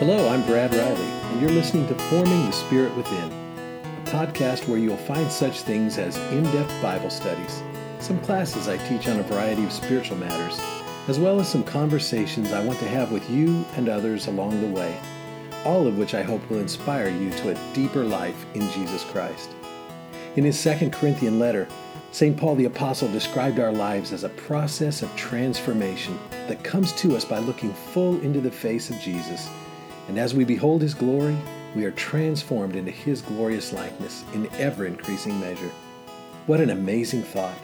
[0.00, 4.76] Hello, I'm Brad Riley, and you're listening to Forming the Spirit Within, a podcast where
[4.76, 7.62] you'll find such things as in depth Bible studies,
[8.00, 10.58] some classes I teach on a variety of spiritual matters,
[11.06, 14.76] as well as some conversations I want to have with you and others along the
[14.76, 14.98] way,
[15.64, 19.50] all of which I hope will inspire you to a deeper life in Jesus Christ.
[20.34, 21.68] In his second Corinthian letter,
[22.10, 22.36] St.
[22.36, 26.18] Paul the Apostle described our lives as a process of transformation
[26.48, 29.48] that comes to us by looking full into the face of Jesus
[30.08, 31.36] and as we behold his glory,
[31.74, 35.70] we are transformed into his glorious likeness in ever increasing measure.
[36.46, 37.56] What an amazing thought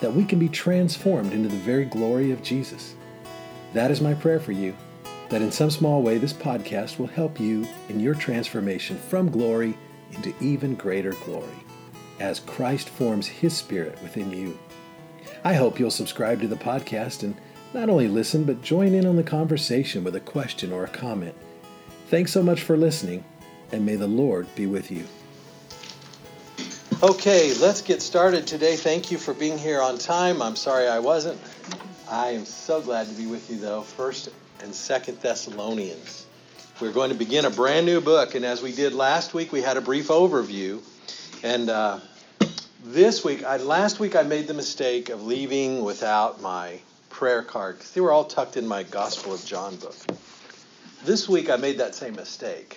[0.00, 2.94] that we can be transformed into the very glory of Jesus.
[3.72, 4.76] That is my prayer for you,
[5.28, 9.76] that in some small way this podcast will help you in your transformation from glory
[10.12, 11.48] into even greater glory
[12.20, 14.58] as Christ forms his spirit within you.
[15.44, 17.36] I hope you'll subscribe to the podcast and
[17.74, 21.36] not only listen, but join in on the conversation with a question or a comment.
[22.08, 23.22] Thanks so much for listening,
[23.70, 25.04] and may the Lord be with you.
[27.02, 28.76] Okay, let's get started today.
[28.76, 30.40] Thank you for being here on time.
[30.40, 31.38] I'm sorry I wasn't.
[32.10, 33.82] I am so glad to be with you, though.
[33.82, 34.30] First
[34.62, 36.24] and Second Thessalonians.
[36.80, 39.60] We're going to begin a brand new book, and as we did last week, we
[39.60, 40.80] had a brief overview.
[41.44, 42.00] And uh,
[42.84, 47.76] this week, I, last week, I made the mistake of leaving without my prayer card
[47.76, 49.94] because they were all tucked in my Gospel of John book.
[51.04, 52.76] This week I made that same mistake.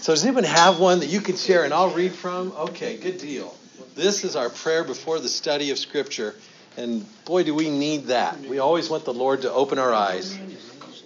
[0.00, 2.52] So does anyone have one that you can share and I'll read from?
[2.52, 3.56] Okay, good deal.
[3.94, 6.34] This is our prayer before the study of Scripture.
[6.76, 8.40] And boy, do we need that.
[8.40, 10.36] We always want the Lord to open our eyes.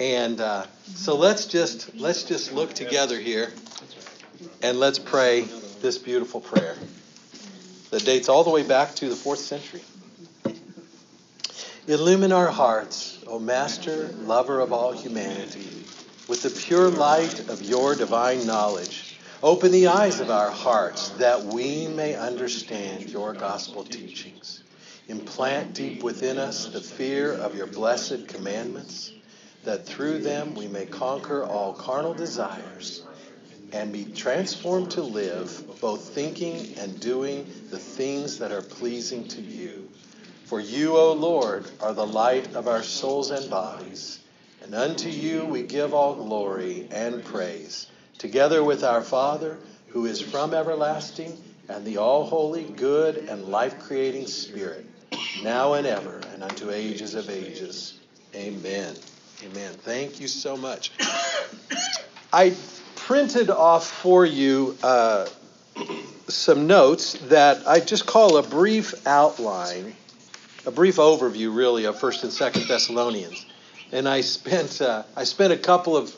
[0.00, 3.52] And uh, so let's just let's just look together here
[4.62, 5.42] and let's pray
[5.82, 6.76] this beautiful prayer
[7.90, 9.82] that dates all the way back to the fourth century.
[11.86, 15.76] Illumine our hearts, O Master, lover of all humanity
[16.28, 19.18] with the pure light of your divine knowledge.
[19.42, 24.62] Open the eyes of our hearts that we may understand your gospel teachings.
[25.08, 29.12] Implant deep within us the fear of your blessed commandments,
[29.62, 33.04] that through them we may conquer all carnal desires
[33.72, 39.40] and be transformed to live, both thinking and doing the things that are pleasing to
[39.40, 39.88] you.
[40.44, 44.20] For you, O Lord, are the light of our souls and bodies.
[44.66, 47.86] And unto you we give all glory and praise,
[48.18, 49.58] together with our Father,
[49.90, 51.38] who is from everlasting,
[51.68, 54.84] and the all holy, good, and life creating Spirit,
[55.44, 58.00] now and ever, and unto ages of ages.
[58.34, 58.96] Amen.
[59.44, 59.72] Amen.
[59.74, 60.90] Thank you so much.
[62.32, 62.52] I
[62.96, 65.28] printed off for you uh,
[66.26, 69.94] some notes that I just call a brief outline,
[70.66, 73.46] a brief overview, really, of First and Second Thessalonians
[73.92, 76.14] and I spent uh, I spent a couple of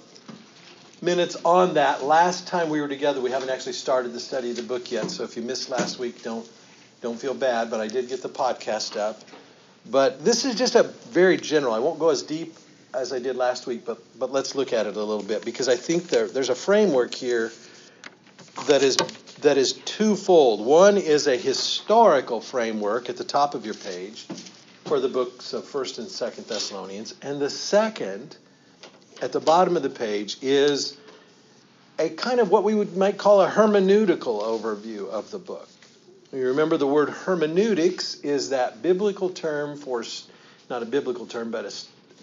[1.01, 3.21] minutes on that last time we were together.
[3.21, 5.99] We haven't actually started the study of the book yet, so if you missed last
[5.99, 6.49] week, don't
[7.01, 7.71] don't feel bad.
[7.71, 9.21] But I did get the podcast up.
[9.91, 11.73] But this is just a very general.
[11.73, 12.55] I won't go as deep
[12.95, 15.69] as I did last week, but but let's look at it a little bit because
[15.69, 17.53] I think there there's a framework here
[18.67, 18.97] that is
[19.41, 20.65] that is twofold.
[20.65, 24.27] One is a historical framework at the top of your page
[24.89, 27.15] for the books of 1st and 2nd Thessalonians.
[27.21, 28.39] And the second,
[29.21, 30.97] at the bottom of the page, is
[31.99, 35.69] a kind of what we would might call a hermeneutical overview of the book.
[36.33, 40.03] You remember the word hermeneutics is that biblical term for,
[40.71, 41.75] not a biblical term, but a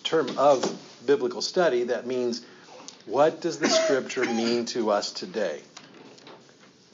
[0.03, 0.65] term of
[1.05, 2.43] biblical study that means
[3.05, 5.61] what does the scripture mean to us today?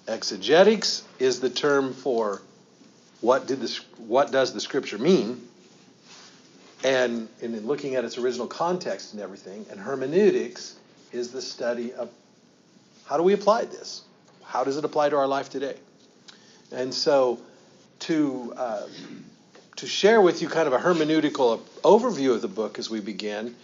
[0.06, 2.42] Exegetics is the term for
[3.22, 3.66] what did
[4.00, 5.48] what does the scripture mean?
[6.84, 9.66] And, and in looking at its original context and everything.
[9.69, 10.75] And hermeneutics
[11.12, 12.09] is the study of
[13.06, 14.03] how do we apply this?
[14.44, 15.75] How does it apply to our life today?
[16.72, 17.40] And so
[18.00, 18.88] to uh,
[19.78, 23.56] to share with you kind of a hermeneutical overview of the book as we begin,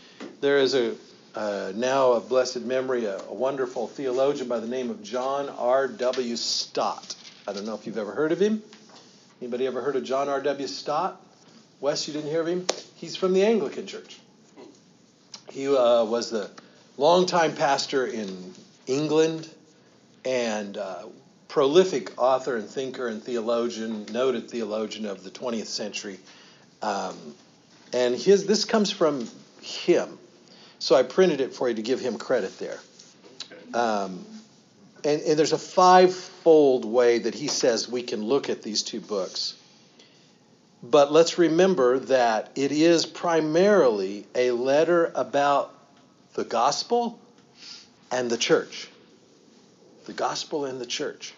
[0.42, 0.96] there is a
[1.36, 5.88] uh, now of blessed memory a, a, wonderful theologian by the name of John R.
[5.88, 6.36] W.
[6.36, 7.16] Stott.
[7.48, 8.64] I don't know if you've ever heard of him.
[9.40, 10.42] Anybody ever heard of John R.
[10.42, 10.68] W.
[10.68, 11.22] Stott?
[11.80, 12.66] Wes, you didn't hear of him?
[12.98, 14.18] He's from the Anglican Church.
[15.52, 16.50] He uh, was the
[16.98, 18.56] longtime pastor in
[18.88, 19.48] England
[20.26, 21.04] and uh,
[21.48, 26.20] prolific author and thinker and theologian, noted theologian of the 20th century.
[26.82, 27.16] Um,
[27.94, 29.30] and his this comes from
[29.62, 30.18] him.
[30.80, 32.80] So I printed it for you to give him credit there.
[33.76, 34.26] Um,
[35.04, 39.02] and, and there's a five-fold way that he says we can look at these two
[39.02, 39.54] books.
[40.84, 45.74] But let's remember that it is primarily a letter about
[46.34, 47.20] the gospel
[48.12, 48.88] and the church.
[50.06, 51.34] The gospel and the church.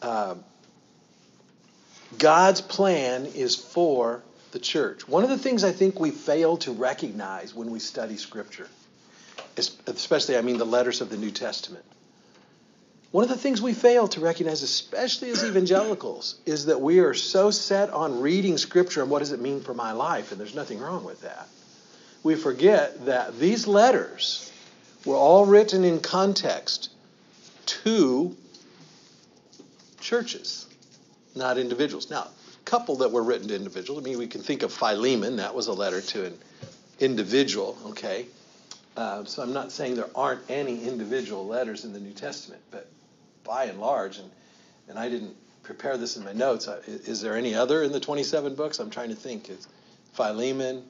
[0.00, 0.36] Uh,
[2.18, 4.22] God's plan is for
[4.52, 5.06] the church.
[5.06, 8.68] One of the things I think we fail to recognize when we study Scripture,
[9.56, 11.84] especially, I mean, the letters of the New Testament,
[13.12, 17.12] one of the things we fail to recognize, especially as evangelicals, is that we are
[17.12, 20.54] so set on reading Scripture and what does it mean for my life, and there's
[20.54, 21.48] nothing wrong with that.
[22.22, 24.52] We forget that these letters
[25.04, 26.90] were all written in context
[27.66, 28.36] to
[30.00, 30.66] churches,
[31.34, 32.10] not individuals.
[32.10, 34.00] Now, a couple that were written to individuals.
[34.00, 36.38] I mean, we can think of Philemon, that was a letter to an
[37.00, 38.26] individual, okay?
[38.96, 42.88] Uh, so I'm not saying there aren't any individual letters in the New Testament, but
[43.50, 44.30] by and large, and,
[44.88, 46.68] and I didn't prepare this in my notes.
[46.86, 48.78] Is, is there any other in the 27 books?
[48.78, 49.48] I'm trying to think.
[49.48, 49.66] It's
[50.12, 50.84] Philemon.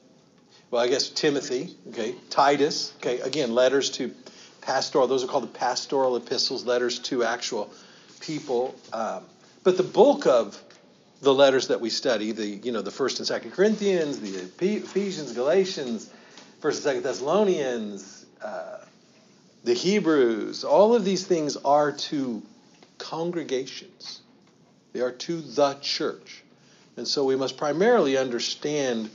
[0.69, 1.75] Well, I guess Timothy.
[1.89, 2.93] Okay, Titus.
[2.97, 4.13] Okay, again, letters to
[4.61, 5.07] pastoral.
[5.07, 7.73] Those are called the pastoral epistles, letters to actual
[8.19, 8.75] people.
[8.93, 9.23] Um,
[9.63, 10.61] but the bulk of
[11.21, 15.33] the letters that we study, the you know the first and second Corinthians, the Ephesians,
[15.33, 16.11] Galatians,
[16.59, 18.77] first and second Thessalonians, uh,
[19.63, 22.41] the Hebrews, all of these things are to
[23.01, 24.21] congregations.
[24.93, 26.43] They are to the church.
[26.97, 29.09] And so we must primarily understand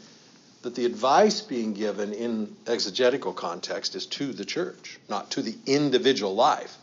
[0.63, 5.55] that the advice being given in exegetical context is to the church, not to the
[5.67, 6.77] individual life.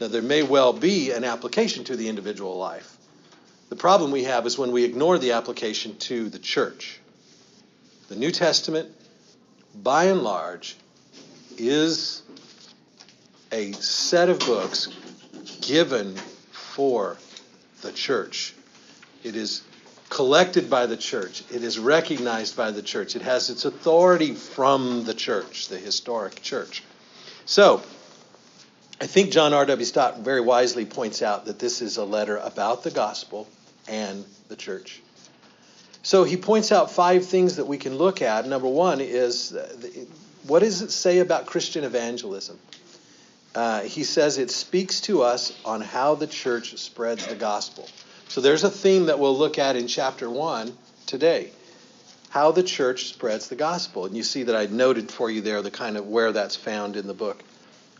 [0.00, 2.96] Now, there may well be an application to the individual life.
[3.70, 7.00] The problem we have is when we ignore the application to the church.
[8.08, 8.90] The New Testament,
[9.74, 10.76] by and large,
[11.56, 12.22] is
[13.50, 14.88] a set of books
[15.60, 16.14] given
[16.74, 17.16] for
[17.82, 18.52] the church.
[19.22, 19.62] It is
[20.10, 21.44] collected by the church.
[21.52, 23.14] It is recognized by the church.
[23.14, 26.82] It has its authority from the church, the historic church.
[27.46, 27.82] So,
[29.00, 29.84] I think John R.W.
[29.84, 33.48] Stott very wisely points out that this is a letter about the gospel
[33.88, 35.00] and the church.
[36.02, 38.46] So he points out five things that we can look at.
[38.46, 39.56] Number one is
[40.46, 42.58] what does it say about Christian evangelism?
[43.54, 47.88] Uh, he says it speaks to us on how the church spreads the gospel.
[48.28, 51.52] So there's a theme that we'll look at in chapter 1 today
[52.34, 54.06] how the church spreads the gospel.
[54.06, 56.96] And you see that I noted for you there the kind of where that's found
[56.96, 57.40] in the book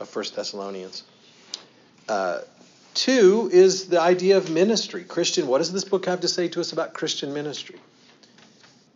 [0.00, 1.04] of First Thessalonians.
[2.08, 2.40] Uh,
[2.94, 5.04] two is the idea of ministry.
[5.04, 7.78] Christian, what does this book have to say to us about Christian ministry?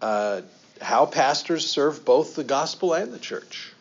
[0.03, 0.41] Uh,
[0.81, 3.73] how pastors serve both the gospel and the church.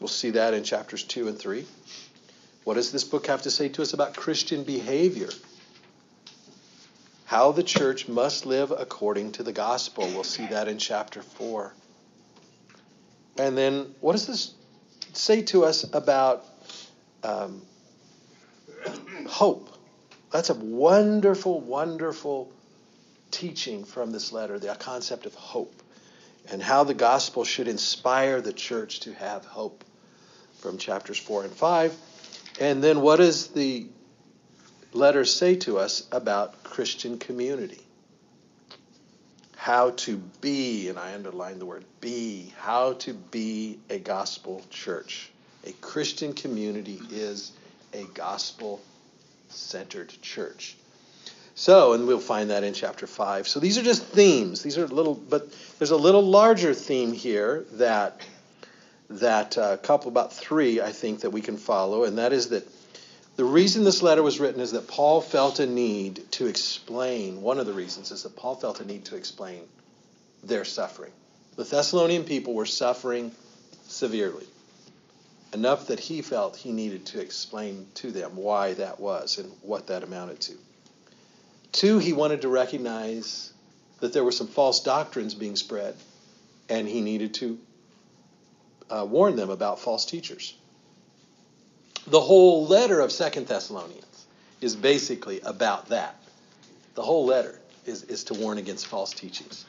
[0.00, 1.64] We'll see that in chapters 2 and 3.
[2.64, 5.30] What does this book have to say to us about Christian behavior?
[7.24, 10.06] How the church must live according to the gospel.
[10.06, 11.72] We'll see that in chapter 4.
[13.38, 14.54] And then, what does this
[15.12, 16.44] say to us about
[17.22, 17.62] um,
[19.28, 19.70] hope?
[20.30, 22.52] That's a wonderful, wonderful
[23.30, 25.82] teaching from this letter, the concept of hope,
[26.50, 29.84] and how the gospel should inspire the church to have hope
[30.60, 31.94] from chapters 4 and 5.
[32.60, 33.86] And then what does the
[34.92, 37.82] letter say to us about Christian community?
[39.56, 45.30] How to be, and I underline the word be, how to be a gospel church.
[45.64, 47.52] A Christian community is
[47.92, 48.80] a gospel
[49.48, 50.76] centered church.
[51.58, 53.48] So, and we'll find that in chapter 5.
[53.48, 54.62] So these are just themes.
[54.62, 55.48] These are little, but
[55.78, 58.20] there's a little larger theme here that
[59.08, 62.68] that uh, couple, about three, I think, that we can follow, and that is that
[63.36, 67.58] the reason this letter was written is that Paul felt a need to explain, one
[67.58, 69.62] of the reasons is that Paul felt a need to explain
[70.42, 71.12] their suffering.
[71.54, 73.32] The Thessalonian people were suffering
[73.86, 74.46] severely,
[75.54, 79.86] enough that he felt he needed to explain to them why that was and what
[79.86, 80.54] that amounted to.
[81.76, 83.52] Two, he wanted to recognize
[84.00, 85.94] that there were some false doctrines being spread,
[86.70, 87.58] and he needed to
[88.88, 90.54] uh, warn them about false teachers.
[92.06, 94.26] The whole letter of Second Thessalonians
[94.62, 96.16] is basically about that.
[96.94, 99.66] The whole letter is, is to warn against false teachings.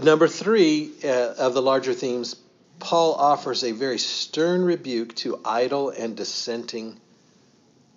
[0.00, 2.36] Number three uh, of the larger themes,
[2.78, 7.00] Paul offers a very stern rebuke to idle and dissenting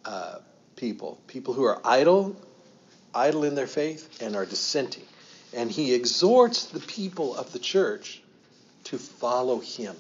[0.04, 0.40] uh,
[0.76, 2.36] people, people who are idle,
[3.16, 5.06] idle in their faith, and are dissenting.
[5.54, 8.22] And he exhorts the people of the church
[8.86, 9.96] to follow him.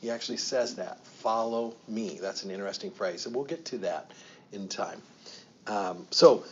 [0.00, 2.18] He actually says that follow me.
[2.20, 4.10] That's an interesting phrase, and we'll get to that
[4.52, 5.00] in time.
[5.66, 6.44] Um, so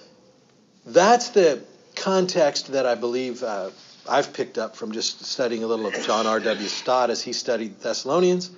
[0.86, 1.62] that's the
[1.96, 3.70] context that I believe uh,
[4.08, 6.68] I've picked up from just studying a little of John R.W.
[6.68, 8.50] Stott as he studied Thessalonians.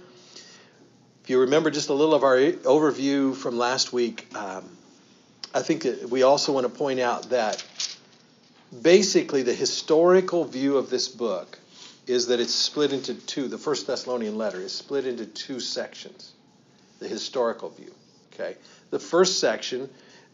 [1.25, 4.69] If you remember just a little of our overview from last week, um,
[5.55, 7.65] I think that we also want to point out that
[8.81, 11.59] basically the historical view of this book
[12.07, 13.49] is that it's split into two.
[13.49, 16.33] The First Thessalonian letter is split into two sections.
[16.99, 17.93] The historical view.
[18.33, 18.57] Okay,
[18.91, 19.91] the first section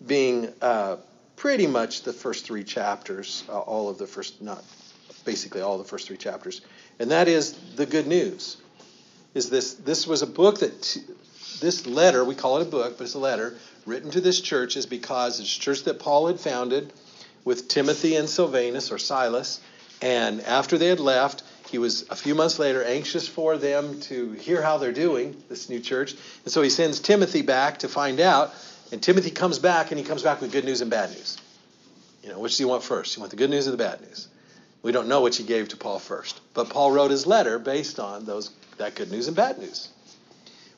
[0.07, 0.99] being uh,
[1.35, 4.63] pretty much the first three chapters, uh, all of the first, not
[5.25, 6.61] basically all the first three chapters,
[7.01, 8.59] and that is the good news.
[9.35, 11.01] Is this this was a book that t-
[11.61, 14.77] this letter we call it a book, but it's a letter written to this church
[14.77, 16.93] is because it's a church that Paul had founded
[17.45, 19.61] with Timothy and Silvanus or Silas,
[20.03, 24.33] and after they had left, he was a few months later anxious for them to
[24.33, 28.21] hear how they're doing, this new church, and so he sends Timothy back to find
[28.21, 28.55] out.
[28.91, 31.37] And Timothy comes back, and he comes back with good news and bad news.
[32.23, 33.17] You know, which do you want first?
[33.17, 34.29] You want the good news or the bad news?
[34.83, 38.01] We don't know which he gave to Paul first, but Paul wrote his letter based
[38.01, 39.91] on those that good news and bad news.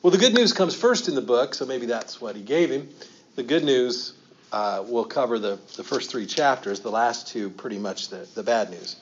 [0.02, 2.71] Well, the good news comes first in the book, so maybe that's what he gave
[2.71, 2.88] him.
[3.37, 4.14] The good news
[4.50, 8.42] uh, will cover the, the first three chapters, the last two, pretty much the, the
[8.42, 8.97] bad news.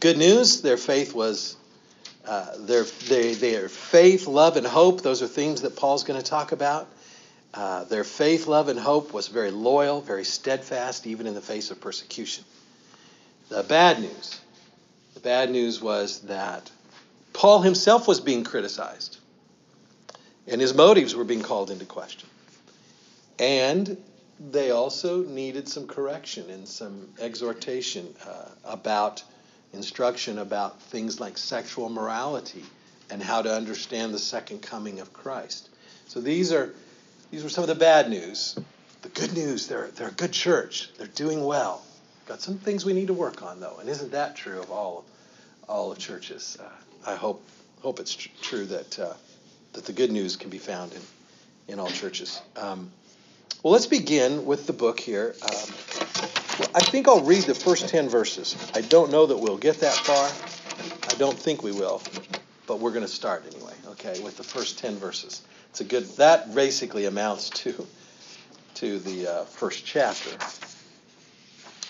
[0.00, 1.56] Good news, their faith was,
[2.26, 6.26] uh, their, they, their faith, love, and hope, those are themes that Paul's going to
[6.26, 6.86] talk about.
[7.54, 11.70] Uh, their faith, love, and hope was very loyal, very steadfast, even in the face
[11.70, 12.44] of persecution.
[13.48, 14.38] The bad news,
[15.14, 16.70] the bad news was that
[17.36, 19.18] Paul himself was being criticized,
[20.46, 22.30] and his motives were being called into question.
[23.38, 23.98] And
[24.40, 29.22] they also needed some correction and some exhortation uh, about
[29.74, 32.64] instruction about things like sexual morality
[33.10, 35.68] and how to understand the second coming of Christ.
[36.08, 36.72] So these are
[37.30, 38.58] these were some of the bad news.
[39.02, 40.88] The good news, they're they're a good church.
[40.96, 41.82] They're doing well.
[42.24, 45.04] Got some things we need to work on though, and isn't that true of all
[45.68, 46.56] all of churches?
[46.58, 46.70] Uh,
[47.06, 47.42] I hope
[47.82, 49.14] hope it's tr- true that uh,
[49.74, 51.02] that the good news can be found in
[51.68, 52.40] in all churches.
[52.56, 52.90] Um,
[53.62, 55.34] well, let's begin with the book here.
[55.42, 55.74] Um,
[56.58, 58.56] well, I think I'll read the first 10 verses.
[58.74, 60.30] I don't know that we'll get that far.
[61.10, 62.00] I don't think we will,
[62.66, 65.42] but we're going to start anyway, okay, with the first 10 verses.
[65.70, 67.86] It's a good, that basically amounts to,
[68.74, 70.30] to the uh, first chapter.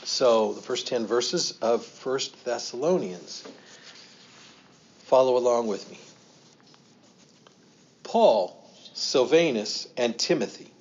[0.04, 3.46] So, the first 10 verses of First Thessalonians.
[5.06, 5.98] Follow along with me.
[8.02, 8.60] Paul,
[8.92, 10.72] Silvanus, and Timothy,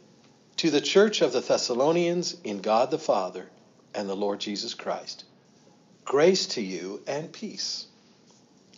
[0.58, 3.48] to the church of the Thessalonians in God the Father
[3.94, 5.26] and the Lord Jesus Christ.
[6.06, 7.86] Grace to you and peace.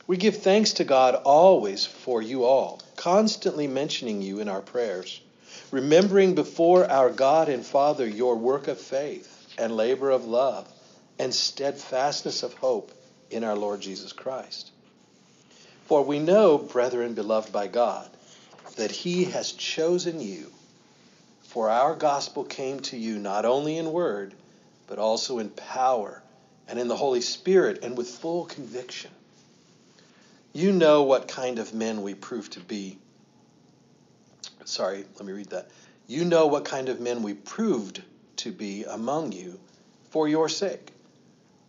[0.05, 5.21] We give thanks to God always for you all, constantly mentioning you in our prayers,
[5.71, 10.67] remembering before our God and Father your work of faith and labor of love
[11.17, 12.91] and steadfastness of hope
[13.29, 14.71] in our Lord Jesus Christ.
[15.87, 18.09] For we know, brethren beloved by God,
[18.75, 20.51] that he has chosen you.
[21.43, 24.33] For our gospel came to you not only in word,
[24.87, 26.21] but also in power
[26.67, 29.11] and in the Holy Spirit and with full conviction.
[30.51, 32.97] You know what kind of men we prove to be.
[34.65, 35.69] Sorry, let me read that.
[36.07, 38.01] You know what kind of men we proved
[38.37, 39.57] to be among you
[40.09, 40.91] for your sake.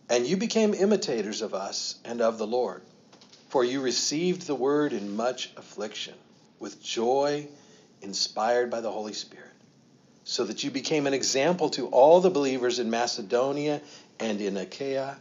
[0.09, 2.81] And you became imitators of us and of the Lord.
[3.49, 6.15] For you received the word in much affliction,
[6.59, 7.47] with joy
[8.01, 9.49] inspired by the Holy Spirit
[10.29, 13.81] so that you became an example to all the believers in Macedonia
[14.19, 15.17] and in Achaia.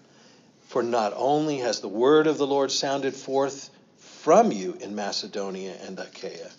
[0.66, 5.74] For not only has the word of the Lord sounded forth from you in Macedonia
[5.86, 6.50] and Achaia,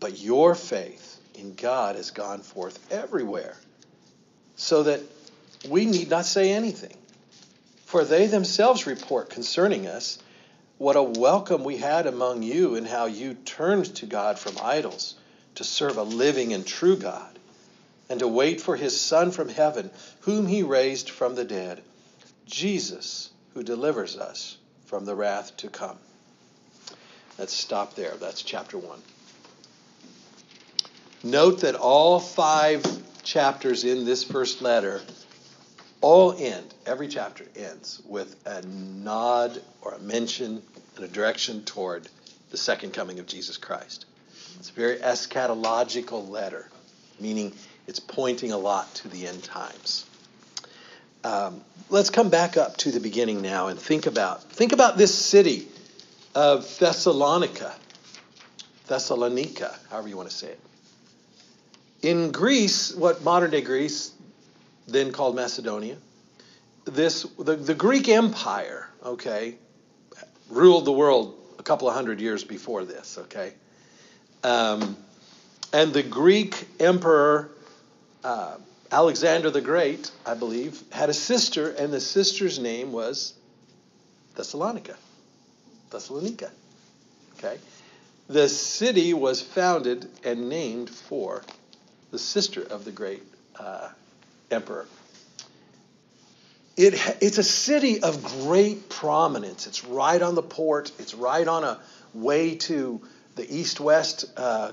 [0.00, 3.54] but your faith in God has gone forth everywhere,
[4.56, 5.00] so that
[5.68, 6.96] we need not say anything.
[7.84, 10.21] For they themselves report concerning us
[10.82, 15.14] what a welcome we had among you, and how you turned to God from idols
[15.54, 17.38] to serve a living and true God
[18.10, 21.80] and to wait for his Son from heaven, whom he raised from the dead,
[22.46, 25.98] Jesus, who delivers us from the wrath to come.
[27.38, 28.14] Let's stop there.
[28.16, 28.98] That's chapter 1.
[31.22, 32.84] Note that all five
[33.22, 35.00] chapters in this first letter
[36.02, 40.62] all end, every chapter ends with a nod or a mention
[40.96, 42.08] and a direction toward
[42.50, 44.04] the second coming of Jesus Christ.
[44.58, 46.68] It's a very eschatological letter,
[47.18, 47.52] meaning
[47.86, 50.06] it's pointing a lot to the end times.
[51.24, 55.14] Um, let's come back up to the beginning now and think about think about this
[55.14, 55.68] city
[56.34, 57.74] of Thessalonica,
[58.88, 60.60] Thessalonica, however you want to say it.
[62.02, 64.11] In Greece, what modern day Greece,
[64.86, 65.96] then called Macedonia,
[66.84, 69.56] this the, the Greek Empire, okay,
[70.48, 73.52] ruled the world a couple of hundred years before this, okay?
[74.42, 74.96] Um,
[75.72, 77.50] and the Greek emperor
[78.24, 78.56] uh,
[78.92, 83.32] Alexander the Great, I believe, had a sister, and the sister's name was
[84.34, 84.96] Thessalonica.
[85.90, 86.50] Thessalonica.
[87.38, 87.58] Okay?
[88.28, 91.42] The city was founded and named for
[92.10, 93.22] the sister of the great
[93.58, 93.88] uh,
[94.52, 94.86] emperor.
[96.76, 99.66] It, it's a city of great prominence.
[99.66, 101.80] It's right on the port, it's right on a
[102.14, 103.00] way to
[103.36, 104.72] the east west uh,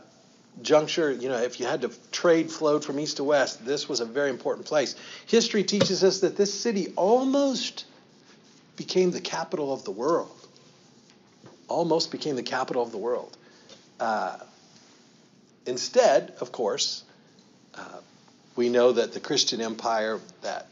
[0.62, 4.00] juncture, you know, if you had to trade flowed from east to west, this was
[4.00, 4.96] a very important place.
[5.26, 7.86] History teaches us that this city almost
[8.76, 10.32] became the capital of the world.
[11.68, 13.38] Almost became the capital of the world.
[14.00, 14.38] Uh,
[15.66, 17.04] instead, of course,
[17.76, 18.00] uh,
[18.60, 20.68] we know that the Christian empire that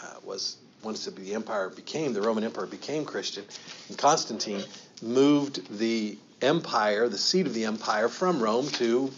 [0.00, 3.44] uh, was once the empire became the Roman Empire became Christian,
[3.88, 4.62] and Constantine
[5.02, 9.10] moved the empire, the seat of the empire, from Rome to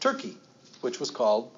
[0.00, 0.38] Turkey,
[0.80, 1.50] which was called,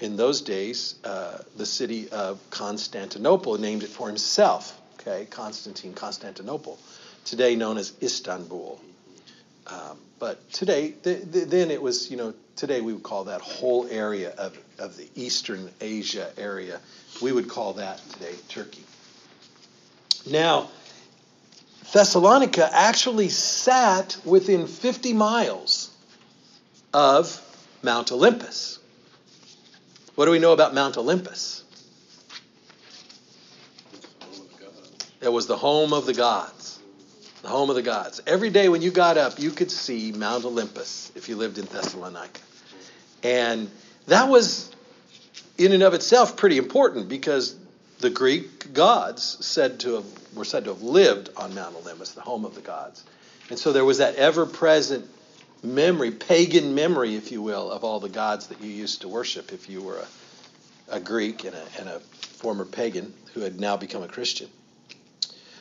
[0.00, 4.76] in those days, uh, the city of Constantinople, named it for himself.
[4.94, 6.76] Okay, Constantine, Constantinople,
[7.24, 8.80] today known as Istanbul.
[9.68, 13.40] Um, but today, th- th- then it was, you know, today we would call that
[13.40, 16.80] whole area of, of the Eastern Asia area.
[17.22, 18.84] We would call that today Turkey.
[20.26, 20.68] Now,
[21.92, 25.90] Thessalonica actually sat within 50 miles
[26.92, 27.40] of
[27.82, 28.78] Mount Olympus.
[30.14, 31.62] What do we know about Mount Olympus?
[35.20, 36.57] It was the home of the gods.
[37.48, 38.20] The home of the gods.
[38.26, 41.64] Every day when you got up, you could see Mount Olympus if you lived in
[41.64, 42.42] Thessalonica.
[43.22, 43.70] And
[44.06, 44.70] that was,
[45.56, 47.56] in and of itself, pretty important because
[48.00, 52.20] the Greek gods said to have, were said to have lived on Mount Olympus, the
[52.20, 53.02] home of the gods.
[53.48, 55.08] And so there was that ever present
[55.62, 59.54] memory, pagan memory, if you will, of all the gods that you used to worship
[59.54, 60.04] if you were
[60.90, 64.50] a, a Greek and a, and a former pagan who had now become a Christian.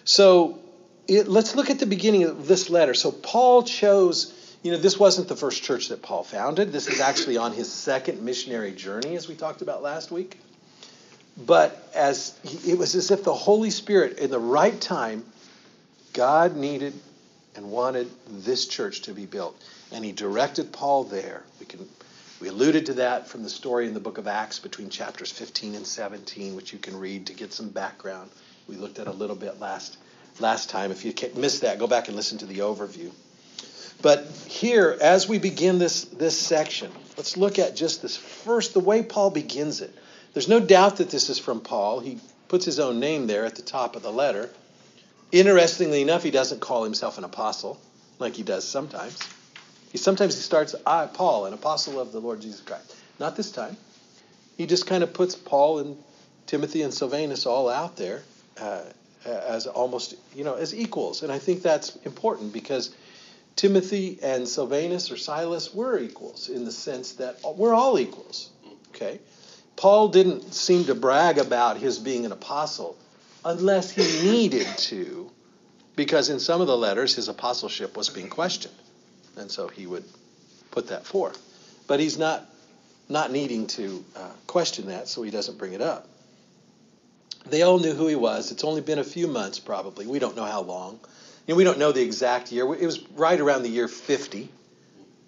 [0.03, 0.59] So
[1.07, 2.93] it, let's look at the beginning of this letter.
[2.93, 6.71] So Paul chose, you know, this wasn't the first church that Paul founded.
[6.71, 10.39] This is actually on his second missionary journey, as we talked about last week.
[11.37, 15.23] But as it was as if the Holy Spirit, in the right time,
[16.13, 16.93] God needed
[17.55, 19.55] and wanted this church to be built,
[19.91, 21.43] and He directed Paul there.
[21.59, 21.87] We can
[22.39, 25.73] we alluded to that from the story in the book of Acts between chapters 15
[25.73, 28.29] and 17, which you can read to get some background.
[28.67, 29.97] We looked at a little bit last
[30.39, 30.91] last time.
[30.91, 33.11] If you missed that, go back and listen to the overview.
[34.01, 38.79] But here, as we begin this this section, let's look at just this first the
[38.79, 39.93] way Paul begins it.
[40.33, 41.99] There's no doubt that this is from Paul.
[41.99, 44.49] He puts his own name there at the top of the letter.
[45.31, 47.81] Interestingly enough, he doesn't call himself an apostle
[48.19, 49.19] like he does sometimes.
[49.91, 52.95] He sometimes he starts I, Paul, an apostle of the Lord Jesus Christ.
[53.19, 53.77] Not this time.
[54.57, 55.97] He just kind of puts Paul and
[56.45, 58.23] Timothy and Silvanus all out there
[58.59, 58.81] uh,
[59.25, 62.93] as almost you know as equals, and I think that's important because
[63.55, 68.49] Timothy and Silvanus or Silas were equals in the sense that we're all equals.
[68.89, 69.19] Okay,
[69.75, 72.97] Paul didn't seem to brag about his being an apostle
[73.45, 75.31] unless he needed to,
[75.95, 78.75] because in some of the letters his apostleship was being questioned.
[79.37, 80.03] And so he would
[80.71, 81.39] put that forth.
[81.87, 82.45] But he's not,
[83.07, 86.07] not needing to uh, question that, so he doesn't bring it up.
[87.49, 88.51] They all knew who he was.
[88.51, 90.07] It's only been a few months, probably.
[90.07, 90.99] We don't know how long.
[91.45, 92.65] You know, we don't know the exact year.
[92.73, 94.49] It was right around the year 50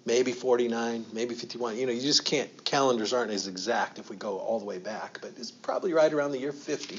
[0.06, 1.76] maybe 49, maybe 51.
[1.76, 4.78] You know, you just can't, calendars aren't as exact if we go all the way
[4.78, 6.98] back, but it's probably right around the year 50.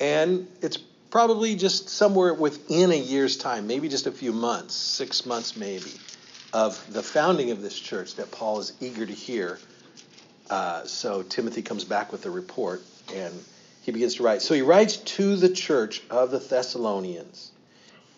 [0.00, 0.78] And it's
[1.10, 5.92] probably just somewhere within a year's time, maybe just a few months, six months maybe,
[6.52, 9.58] of the founding of this church that Paul is eager to hear.
[10.48, 12.82] Uh, so Timothy comes back with a report
[13.14, 13.34] and
[13.88, 14.42] he begins to write.
[14.42, 17.50] So he writes to the church of the Thessalonians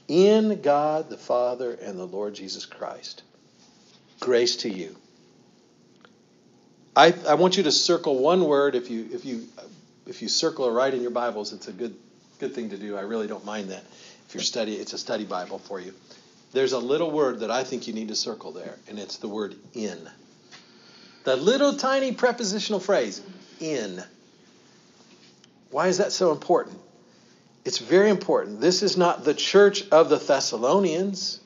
[0.09, 3.23] in God the Father and the Lord Jesus Christ
[4.19, 4.97] grace to you.
[6.97, 8.75] I, I want you to circle one word.
[8.75, 9.47] If you if you
[10.09, 11.95] if you circle or write in your Bibles, it's a good
[12.41, 12.97] good thing to do.
[12.97, 13.85] I really don't mind that.
[14.27, 15.95] If you're study, it's a study Bible for you.
[16.53, 19.29] There's a little word that I think you need to circle there, and it's the
[19.29, 19.99] word in.
[21.23, 23.23] The little tiny prepositional phrase,
[23.61, 24.03] in.
[25.71, 26.79] Why is that so important?
[27.65, 28.61] It's very important.
[28.61, 31.41] This is not the church of the Thessalonians.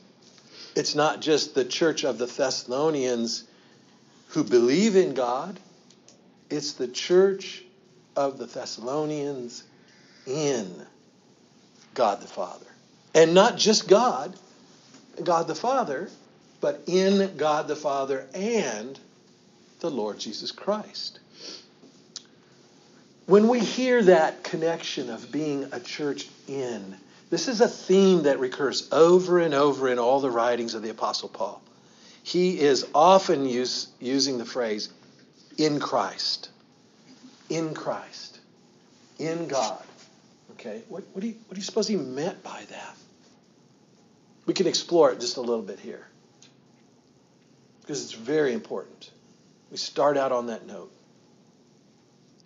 [0.76, 3.44] It's not just the church of the Thessalonians
[4.28, 5.58] who believe in God,
[6.50, 7.62] it's the church
[8.16, 9.64] of the Thessalonians
[10.26, 10.86] in
[11.94, 12.66] God the Father.
[13.14, 14.34] And not just God,
[15.22, 16.10] God the Father,
[16.60, 18.98] but in God the Father and
[19.80, 21.20] the Lord Jesus Christ.
[23.26, 26.96] When we hear that connection of being a church in,
[27.30, 30.90] this is a theme that recurs over and over in all the writings of the
[30.90, 31.62] Apostle Paul.
[32.22, 34.90] He is often use, using the phrase
[35.56, 36.50] in Christ.
[37.48, 38.40] In Christ.
[39.18, 39.82] In God.
[40.52, 40.82] Okay?
[40.88, 42.96] What, what, do you, what do you suppose he meant by that?
[44.46, 46.06] We can explore it just a little bit here
[47.80, 49.10] because it's very important.
[49.70, 50.92] We start out on that note.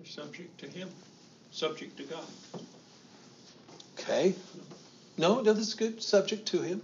[0.05, 0.89] Subject to Him,
[1.51, 2.25] subject to God.
[3.99, 4.35] Okay.
[5.17, 6.03] No, no, this is good.
[6.03, 6.83] Subject to Him.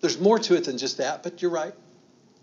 [0.00, 1.74] There's more to it than just that, but you're right.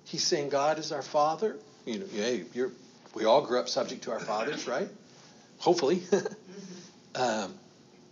[0.06, 1.56] He's saying God is our Father.
[1.86, 2.72] You know, hey, you're,
[3.14, 4.90] we all grew up subject to our fathers, right?
[5.60, 6.04] Hopefully.
[7.16, 7.54] um,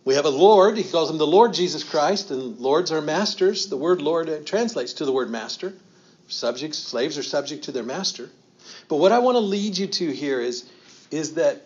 [0.05, 0.77] we have a Lord.
[0.77, 3.67] He calls him the Lord Jesus Christ, and lords are masters.
[3.67, 5.73] The word Lord uh, translates to the word master.
[6.27, 8.29] Subjects, slaves are subject to their master.
[8.87, 10.69] But what I want to lead you to here is,
[11.09, 11.61] is that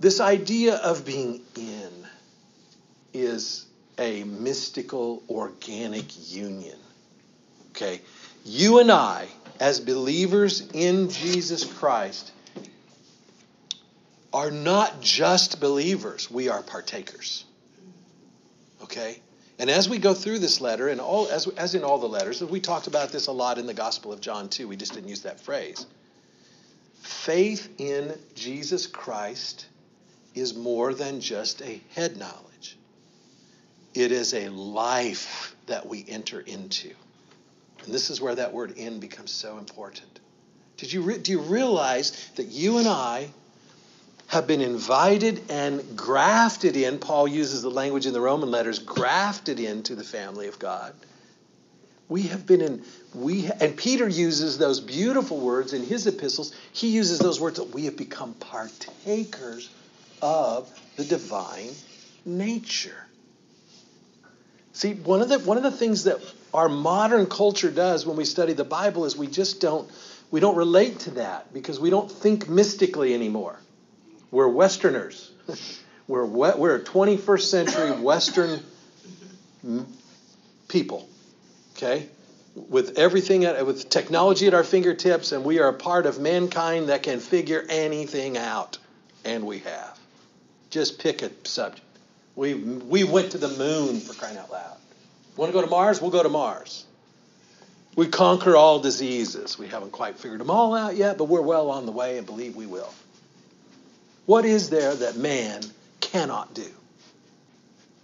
[0.00, 1.90] this idea of being in
[3.12, 3.66] is
[3.98, 6.78] a mystical, organic union.
[7.70, 8.00] Okay?
[8.44, 9.28] You and I,
[9.60, 12.32] as believers in Jesus Christ,
[14.32, 17.44] are not just believers, we are partakers.
[18.82, 19.20] Okay?
[19.58, 22.42] And as we go through this letter, and all as, as in all the letters,
[22.42, 25.08] we talked about this a lot in the Gospel of John too, we just didn't
[25.08, 25.86] use that phrase.
[27.04, 29.66] Faith in Jesus Christ
[30.34, 32.78] is more than just a head knowledge.
[33.92, 36.92] It is a life that we enter into.
[37.84, 40.20] And this is where that word in becomes so important.
[40.78, 43.28] Did you re- do you realize that you and I
[44.28, 46.98] have been invited and grafted in.
[46.98, 50.94] Paul uses the language in the Roman letters, grafted into the family of God.
[52.08, 52.82] We have been in,
[53.14, 56.54] we, and Peter uses those beautiful words in his epistles.
[56.72, 59.70] He uses those words that we have become partakers
[60.20, 61.70] of the divine
[62.24, 63.06] nature.
[64.72, 66.18] See, one of the one of the things that
[66.52, 69.88] our modern culture does when we study the Bible is we just don't
[70.32, 73.56] we don't relate to that because we don't think mystically anymore.
[74.32, 75.30] We're Westerners.
[76.08, 78.60] we're, we're 21st century Western
[80.66, 81.08] people.
[81.76, 82.08] Okay?
[82.54, 87.02] With everything, with technology at our fingertips, and we are a part of mankind that
[87.02, 88.78] can figure anything out.
[89.24, 89.98] And we have.
[90.70, 91.84] Just pick a subject.
[92.36, 94.76] We, we went to the moon for crying out loud.
[95.36, 96.00] Want to go to Mars?
[96.00, 96.84] We'll go to Mars.
[97.96, 99.58] We conquer all diseases.
[99.58, 102.26] We haven't quite figured them all out yet, but we're well on the way and
[102.26, 102.92] believe we will.
[104.26, 105.62] What is there that man
[106.00, 106.66] cannot do?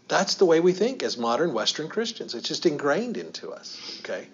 [0.07, 2.35] That's the way we think as modern Western Christians.
[2.35, 4.01] It's just ingrained into us.
[4.01, 4.27] Okay?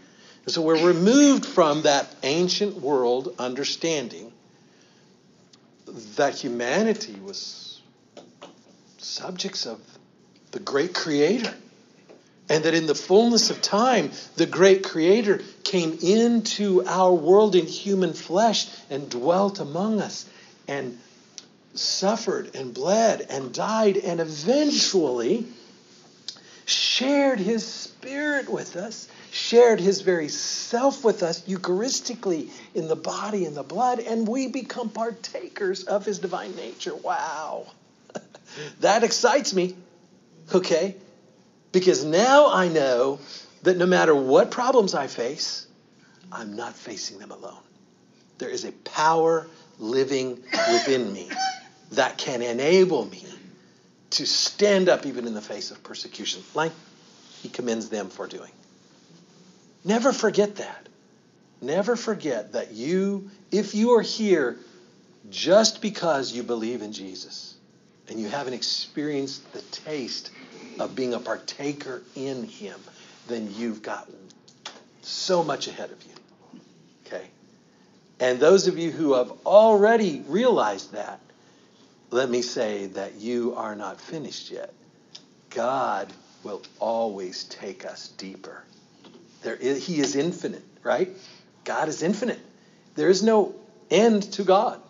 [0.46, 4.32] And so we're removed from that ancient world understanding
[6.14, 7.80] that humanity was
[8.98, 9.80] subjects of
[10.52, 11.52] the great creator.
[12.48, 17.66] And that in the fullness of time, the great creator came into our world in
[17.66, 20.26] human flesh and dwelt among us
[20.68, 20.96] and
[21.74, 25.48] suffered and bled and died and eventually
[26.66, 33.44] shared his spirit with us, shared his very self with us Eucharistically in the body
[33.44, 36.94] and the blood, and we become partakers of his divine nature.
[36.94, 37.66] Wow.
[38.81, 39.77] that excites me.
[40.55, 40.96] Okay?
[41.72, 43.20] Because now I know
[43.62, 45.66] that no matter what problems I face,
[46.33, 47.62] I'm not facing them alone.
[48.38, 49.46] There is a power
[49.79, 51.29] living within me
[51.92, 53.25] that can enable me
[54.11, 56.72] to stand up even in the face of persecution, like
[57.42, 58.51] he commends them for doing.
[59.87, 60.88] Never forget that.
[61.62, 64.57] Never forget that you, if you are here
[65.31, 67.55] just because you believe in Jesus
[68.09, 70.33] and you haven't experienced the taste
[70.81, 72.79] of being a partaker in him,
[73.29, 74.11] then you've got
[75.03, 76.61] so much ahead of you.
[77.07, 77.27] Okay?
[78.18, 81.20] And those of you who have already realized that,
[82.11, 84.72] let me say that you are not finished yet.
[85.51, 88.64] God will always take us deeper.
[89.42, 91.11] There is, he is infinite, right?
[91.64, 92.40] God is infinite.
[92.94, 93.55] There is no
[93.90, 94.81] end to God.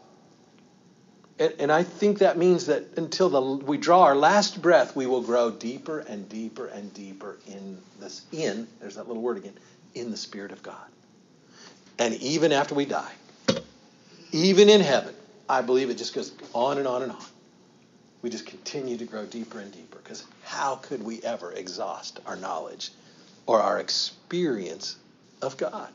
[1.38, 5.06] And, and I think that means that until the, we draw our last breath, we
[5.06, 9.52] will grow deeper and deeper and deeper in this, in, there's that little word again,
[9.94, 10.86] in the Spirit of God.
[11.98, 13.12] And even after we die,
[14.32, 15.14] even in heaven,
[15.48, 17.24] I believe it just goes on and on and on.
[18.22, 19.98] we just continue to grow deeper and deeper.
[20.02, 22.90] Because how could we ever exhaust our knowledge
[23.46, 24.96] or our experience
[25.40, 25.88] of God,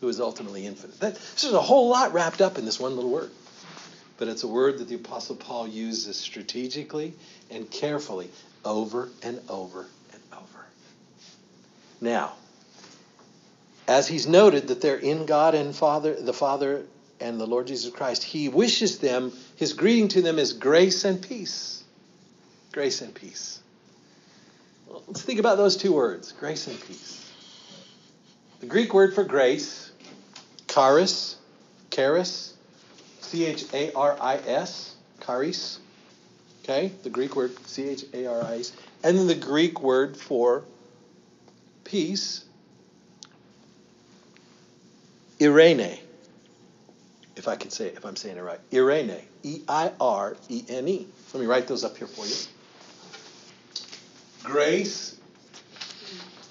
[0.00, 0.98] who is ultimately infinite?
[1.00, 3.30] That, there's a whole lot wrapped up in this one little word.
[4.18, 7.12] But it's a word that the Apostle Paul uses strategically
[7.50, 8.30] and carefully
[8.64, 10.64] over and over and over.
[12.00, 12.32] Now,
[13.86, 16.86] as he's noted that they're in God and Father, the Father
[17.20, 21.20] and the Lord Jesus Christ, he wishes them, his greeting to them is grace and
[21.20, 21.84] peace.
[22.72, 23.60] Grace and peace.
[24.88, 27.32] Let's think about those two words grace and peace.
[28.60, 29.90] The Greek word for grace,
[30.68, 31.36] charis,
[31.90, 32.54] charis,
[33.20, 34.94] C H A R I S,
[35.24, 35.80] charis.
[36.62, 38.72] Okay, the Greek word C H A R I S.
[39.02, 40.64] And then the Greek word for
[41.84, 42.44] peace,
[45.38, 45.98] eirene.
[47.36, 48.58] If I can say it, if I'm saying it right.
[48.70, 49.20] eirene.
[49.42, 51.06] E I R E N E.
[51.32, 52.34] Let me write those up here for you.
[54.46, 55.18] Grace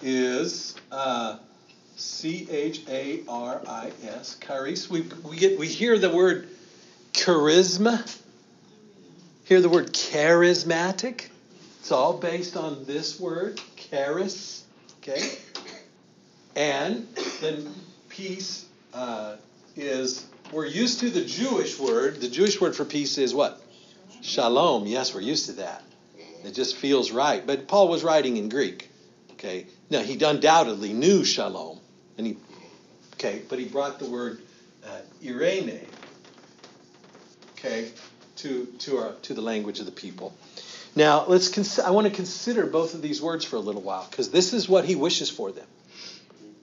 [0.03, 1.37] is uh,
[1.95, 4.37] C H A R I S.
[4.45, 4.89] Charis.
[4.89, 6.49] We, we, get, we hear the word
[7.13, 8.21] charisma.
[9.45, 11.29] Hear the word charismatic.
[11.79, 14.65] It's all based on this word, charis.
[14.97, 15.31] Okay?
[16.57, 17.07] And
[17.39, 17.73] then
[18.09, 19.37] peace uh,
[19.77, 22.19] is, we're used to the Jewish word.
[22.19, 23.61] The Jewish word for peace is what?
[24.21, 24.85] Shalom.
[24.85, 25.81] Yes, we're used to that.
[26.45, 27.45] It just feels right.
[27.45, 28.89] But Paul was writing in Greek.
[29.33, 29.67] Okay?
[29.89, 31.79] Now, he undoubtedly knew shalom.
[32.17, 32.37] And he,
[33.13, 34.41] okay, but he brought the word
[34.85, 35.85] uh, eirene,
[37.53, 37.89] okay,
[38.37, 40.33] to, to, our, to the language of the people.
[40.95, 44.07] Now, let's cons- I want to consider both of these words for a little while
[44.09, 45.67] because this is what he wishes for them.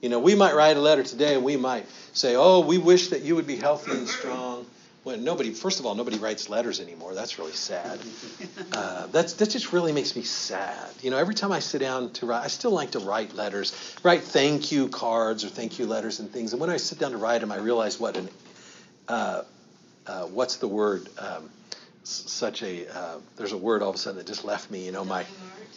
[0.01, 3.09] You know, we might write a letter today and we might say, "Oh, we wish
[3.09, 4.65] that you would be healthy and strong."
[5.03, 7.13] When nobody, first of all, nobody writes letters anymore.
[7.13, 7.99] That's really sad.
[8.71, 10.89] Uh, that's that just really makes me sad.
[11.01, 13.73] You know, every time I sit down to write, I still like to write letters,
[14.01, 16.53] write thank you cards or thank you letters and things.
[16.53, 18.29] And when I sit down to write them, I realize what an
[19.07, 19.43] uh,
[20.07, 21.07] uh, what's the word?
[21.17, 21.49] Um,
[22.03, 24.85] such a uh, there's a word all of a sudden that just left me.
[24.85, 25.25] You know, my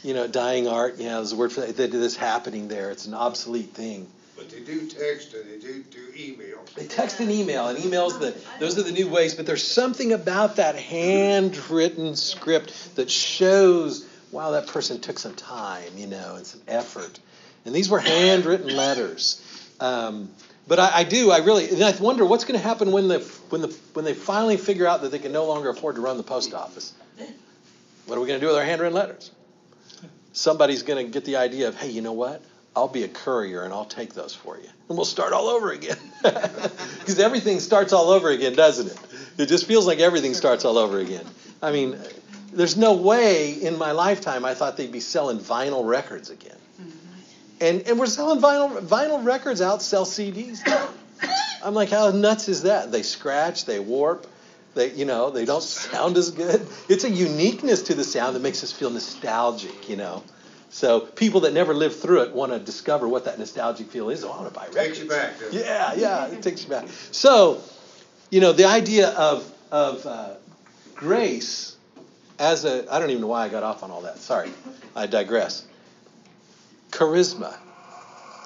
[0.03, 0.97] you know dying art.
[0.99, 1.77] Yeah, there's a word for that.
[1.77, 2.91] That is happening there.
[2.91, 4.07] It's an obsolete thing.
[4.37, 6.59] But they do text and they do do email.
[6.77, 9.35] They text and email, and emails the those are the new ways.
[9.35, 15.97] But there's something about that handwritten script that shows, wow, that person took some time,
[15.97, 17.19] you know, and some effort.
[17.65, 19.43] And these were handwritten letters.
[19.81, 20.31] Um,
[20.69, 23.21] but I, I, do, I really, and I wonder what's going to happen when the
[23.51, 26.17] when the when they finally figure out that they can no longer afford to run
[26.17, 26.93] the post office.
[28.07, 29.31] What are we going to do with our handwritten letters?
[30.33, 32.43] Somebody's going to get the idea of, hey, you know what?
[32.77, 34.69] I'll be a courier and I'll take those for you.
[34.89, 35.97] And we'll start all over again.
[36.99, 38.99] Because everything starts all over again, doesn't it?
[39.39, 41.25] It just feels like everything starts all over again.
[41.63, 41.97] I mean,
[42.53, 46.57] there's no way in my lifetime I thought they'd be selling vinyl records again.
[47.61, 50.61] And, and we're selling vinyl, vinyl records outsell CDs.
[51.63, 52.91] I'm like, how nuts is that?
[52.91, 54.27] They scratch, they warp,
[54.75, 56.67] they, you know, they don't sound as good.
[56.89, 60.25] It's a uniqueness to the sound that makes us feel nostalgic, you know.
[60.77, 64.23] So people that never lived through it want to discover what that nostalgic feel is.
[64.23, 64.99] Oh, I want to buy records.
[64.99, 65.33] Takes you back.
[65.51, 66.87] Yeah, yeah, it takes you back.
[67.13, 67.63] So,
[68.31, 70.35] you know, the idea of of uh,
[70.95, 71.79] grace
[72.39, 74.19] as a I don't even know why I got off on all that.
[74.19, 74.51] Sorry,
[74.95, 75.67] I digress.
[76.91, 77.57] Charisma,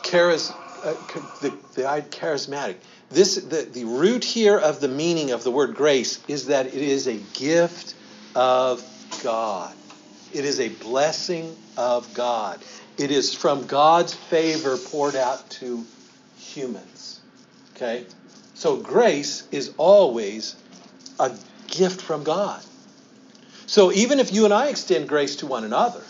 [0.04, 0.52] charis,
[0.84, 0.94] uh,
[1.42, 2.76] the the charismatic.
[3.10, 6.74] This the the root here of the meaning of the word grace is that it
[6.74, 7.96] is a gift
[8.36, 8.84] of
[9.24, 9.74] God.
[10.32, 12.60] It is a blessing of God.
[12.98, 15.84] It is from God's favor poured out to
[16.38, 17.20] humans.
[17.74, 18.06] Okay?
[18.54, 20.54] So grace is always
[21.18, 21.32] a
[21.66, 22.62] gift from God.
[23.66, 26.02] So even if you and I extend grace to one another,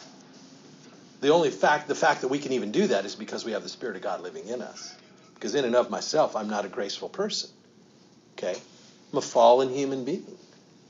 [1.20, 3.62] the only fact the fact that we can even do that is because we have
[3.62, 4.94] the Spirit of God living in us.
[5.34, 7.50] Because in and of myself, I'm not a graceful person.
[8.32, 8.56] Okay?
[9.12, 10.36] I'm a fallen human being.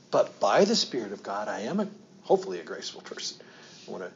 [0.09, 1.87] But by the Spirit of God, I am a
[2.23, 3.37] hopefully a graceful person.
[3.87, 4.11] I want to,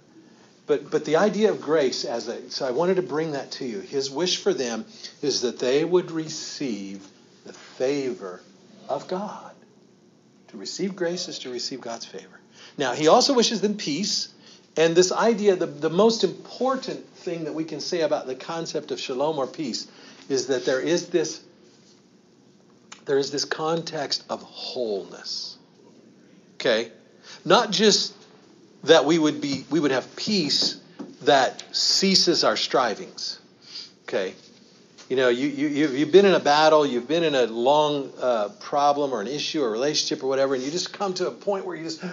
[0.68, 3.66] but but the idea of grace as a so I wanted to bring that to
[3.66, 3.80] you.
[3.80, 4.86] His wish for them
[5.22, 7.06] is that they would receive
[7.46, 8.42] the favor
[8.90, 9.52] of God.
[10.50, 12.40] To receive grace is to receive God's favor.
[12.78, 14.30] Now he also wishes them peace.
[14.78, 18.92] And this idea, the, the most important thing that we can say about the concept
[18.92, 19.88] of shalom or peace
[20.28, 21.42] is that there is this
[23.06, 25.58] there is this context of wholeness.
[26.56, 26.92] Okay?
[27.46, 28.14] Not just
[28.84, 30.82] that we would be we would have peace
[31.22, 33.40] that ceases our strivings.
[34.04, 34.34] Okay?
[35.10, 38.50] You know, you, you, you've been in a battle, you've been in a long uh,
[38.60, 41.66] problem or an issue or relationship or whatever, and you just come to a point
[41.66, 42.04] where you just,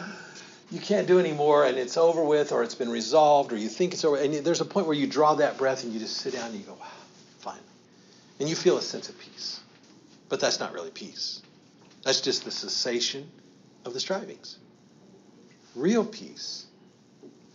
[0.71, 3.95] you can't do anymore and it's over with or it's been resolved or you think
[3.95, 4.17] it's over.
[4.17, 6.59] And there's a point where you draw that breath and you just sit down and
[6.59, 6.87] you go, wow,
[7.39, 7.61] fine.
[8.41, 9.61] And you feel a sense of peace.
[10.29, 11.41] But that's not really peace.
[12.05, 13.31] That's just the cessation
[13.87, 14.59] of the strivings.
[15.75, 16.67] Real peace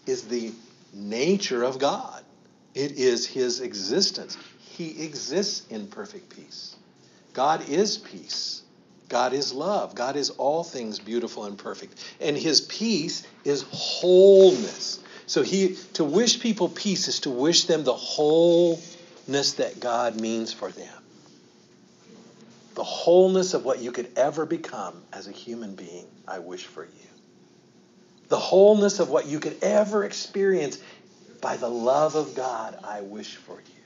[0.05, 0.51] is the
[0.93, 2.23] nature of God.
[2.73, 4.37] It is his existence.
[4.59, 6.75] He exists in perfect peace.
[7.33, 8.63] God is peace.
[9.09, 9.95] God is love.
[9.95, 12.03] God is all things beautiful and perfect.
[12.19, 14.99] And his peace is wholeness.
[15.27, 20.53] So he to wish people peace is to wish them the wholeness that God means
[20.53, 21.03] for them.
[22.75, 26.85] The wholeness of what you could ever become as a human being, I wish for
[26.85, 27.06] you.
[28.29, 30.79] The wholeness of what you could ever experience
[31.41, 33.77] by the love of God, I wish for you.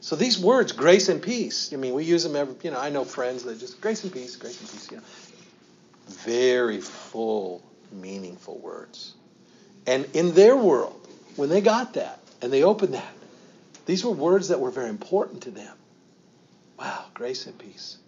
[0.00, 2.88] So these words, grace and peace, I mean, we use them every, you know, I
[2.88, 5.02] know friends that just, grace and peace, grace and peace, you know.
[6.08, 9.14] Very full, meaningful words.
[9.86, 13.14] And in their world, when they got that and they opened that,
[13.84, 15.76] these were words that were very important to them.
[16.78, 17.98] Wow, grace and peace.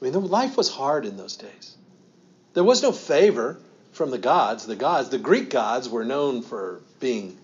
[0.00, 1.76] I mean, life was hard in those days.
[2.54, 3.58] There was no favor
[3.98, 4.64] from the gods.
[4.64, 7.36] The gods, the Greek gods, were known for being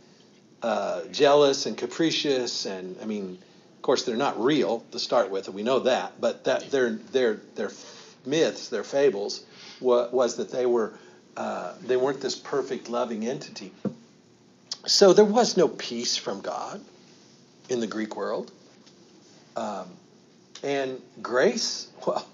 [0.62, 3.38] uh, jealous and capricious, and I mean,
[3.76, 6.18] of course, they're not real to start with, and we know that.
[6.20, 7.72] But that their their their
[8.24, 9.44] myths, their fables,
[9.80, 10.94] was, was that they were
[11.36, 13.72] uh, they weren't this perfect, loving entity.
[14.86, 16.80] So there was no peace from God
[17.68, 18.52] in the Greek world,
[19.56, 19.88] um,
[20.62, 21.88] and grace.
[22.06, 22.26] Well,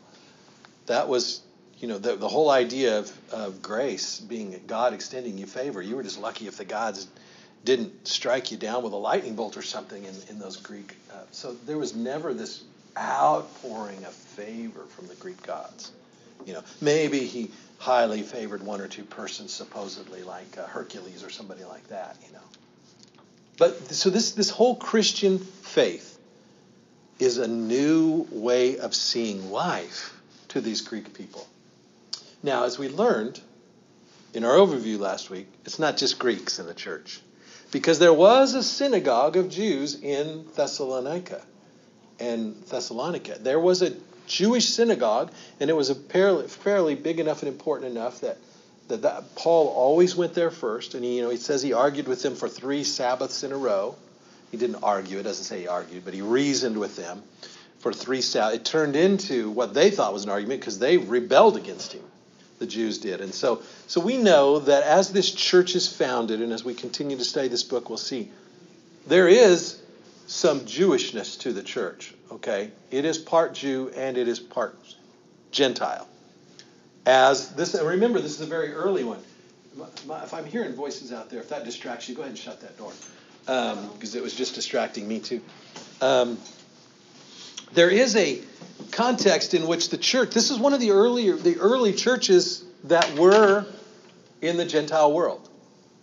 [0.87, 1.43] that was
[1.81, 5.81] you know the, the whole idea of, of grace being God extending you favor.
[5.81, 7.09] You were just lucky if the gods
[7.65, 10.95] didn't strike you down with a lightning bolt or something in, in those Greek.
[11.13, 12.63] Uh, so there was never this
[12.99, 15.93] outpouring of favor from the Greek gods.
[16.47, 21.31] You know, maybe he highly favored one or two persons, supposedly like uh, Hercules or
[21.31, 22.17] somebody like that.
[22.27, 22.43] You know,
[23.59, 26.19] but so this this whole Christian faith
[27.19, 30.15] is a new way of seeing life
[30.49, 31.47] to these Greek people.
[32.43, 33.41] Now, as we learned
[34.33, 37.21] in our overview last week, it's not just Greeks in the church
[37.71, 41.43] because there was a synagogue of Jews in Thessalonica
[42.19, 43.39] and Thessalonica.
[43.41, 43.95] There was a
[44.27, 48.39] Jewish synagogue, and it was a fairly, fairly big enough and important enough that,
[48.89, 50.95] that, that Paul always went there first.
[50.95, 53.57] And he, you know, he says he argued with them for three Sabbaths in a
[53.57, 53.97] row.
[54.51, 57.23] He didn't argue; it doesn't say he argued, but he reasoned with them
[57.81, 58.57] for three Sabbaths.
[58.57, 62.03] It turned into what they thought was an argument because they rebelled against him
[62.61, 63.21] the Jews did.
[63.21, 67.17] And so, so we know that as this church is founded, and as we continue
[67.17, 68.31] to study this book, we'll see
[69.09, 69.81] there is
[70.29, 72.15] some Jewishness to the church.
[72.31, 74.79] Okay, it is part Jew and it is part
[75.51, 76.07] Gentile.
[77.07, 79.19] As this, remember, this is a very early one.
[80.23, 82.77] If I'm hearing voices out there, if that distracts you, go ahead and shut that
[82.77, 82.93] door,
[83.47, 85.41] because um, it was just distracting me too.
[86.03, 86.39] Um,
[87.73, 88.41] there is a
[88.91, 93.15] context in which the church, this is one of the earlier, the early churches that
[93.15, 93.67] were
[94.41, 95.49] in the Gentile world.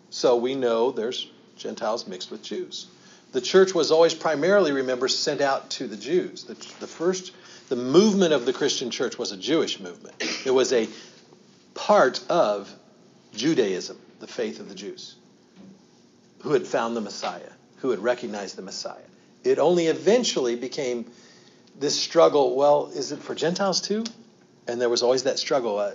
[0.10, 2.88] So we know there's Gentiles mixed with Jews.
[3.34, 6.46] The church was always primarily, remember, sent out to the Jews.
[6.46, 7.34] The, the first,
[7.68, 10.16] the movement of the Christian church was a Jewish movement.
[10.46, 10.88] It was a
[11.74, 12.74] part of
[13.36, 15.16] Judaism, the faith of the Jews,
[16.40, 18.96] who had found the Messiah, who had recognized the Messiah.
[19.44, 21.06] It only eventually became
[21.80, 24.04] this struggle, well, is it for Gentiles too?
[24.68, 25.80] And there was always that struggle.
[25.80, 25.92] Uh,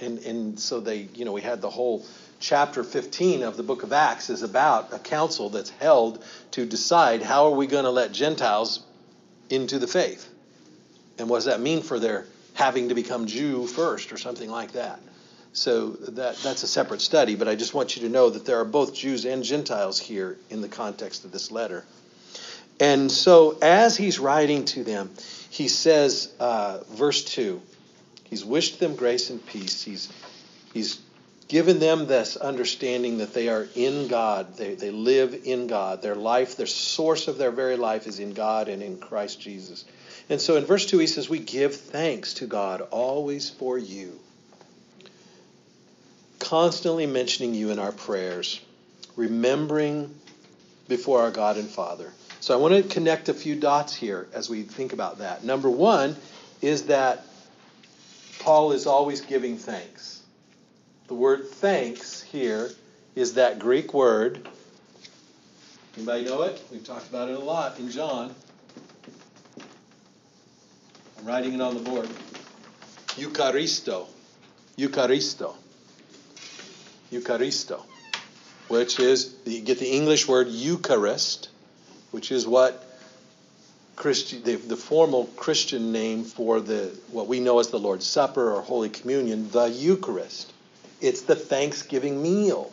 [0.00, 2.04] and, and so they, you know, we had the whole
[2.40, 7.22] chapter 15 of the book of Acts is about a council that's held to decide
[7.22, 8.82] how are we going to let Gentiles
[9.50, 10.28] into the faith?
[11.18, 14.72] And what does that mean for their having to become Jew first or something like
[14.72, 15.00] that?
[15.52, 18.60] So that, that's a separate study, but I just want you to know that there
[18.60, 21.84] are both Jews and Gentiles here in the context of this letter.
[22.80, 25.10] And so, as he's writing to them,
[25.50, 27.60] he says, uh, verse 2,
[28.24, 29.82] he's wished them grace and peace.
[29.82, 30.10] He's,
[30.72, 30.98] he's
[31.46, 36.00] given them this understanding that they are in God, they, they live in God.
[36.00, 39.84] Their life, their source of their very life is in God and in Christ Jesus.
[40.30, 44.18] And so in verse 2, he says, We give thanks to God always for you,
[46.38, 48.58] constantly mentioning you in our prayers,
[49.16, 50.14] remembering
[50.88, 52.10] before our God and Father
[52.40, 55.44] so I want to connect a few dots here as we think about that.
[55.44, 56.16] Number one
[56.60, 57.24] is that
[58.40, 60.22] Paul is always giving thanks.
[61.08, 62.70] The word thanks here
[63.14, 64.48] is that Greek word.
[65.96, 66.62] Anybody know it?
[66.70, 68.34] We've talked about it a lot in John.
[71.18, 72.08] I'm writing it on the board.
[73.16, 74.06] Eucharisto.
[74.78, 75.54] Eucharisto.
[77.10, 77.82] Eucharisto,
[78.68, 81.48] which is you get the English word Eucharist,
[82.10, 82.84] which is what
[83.96, 88.52] Christian, the, the formal Christian name for the what we know as the Lord's Supper
[88.52, 90.52] or Holy Communion, the Eucharist.
[91.00, 92.72] It's the Thanksgiving meal,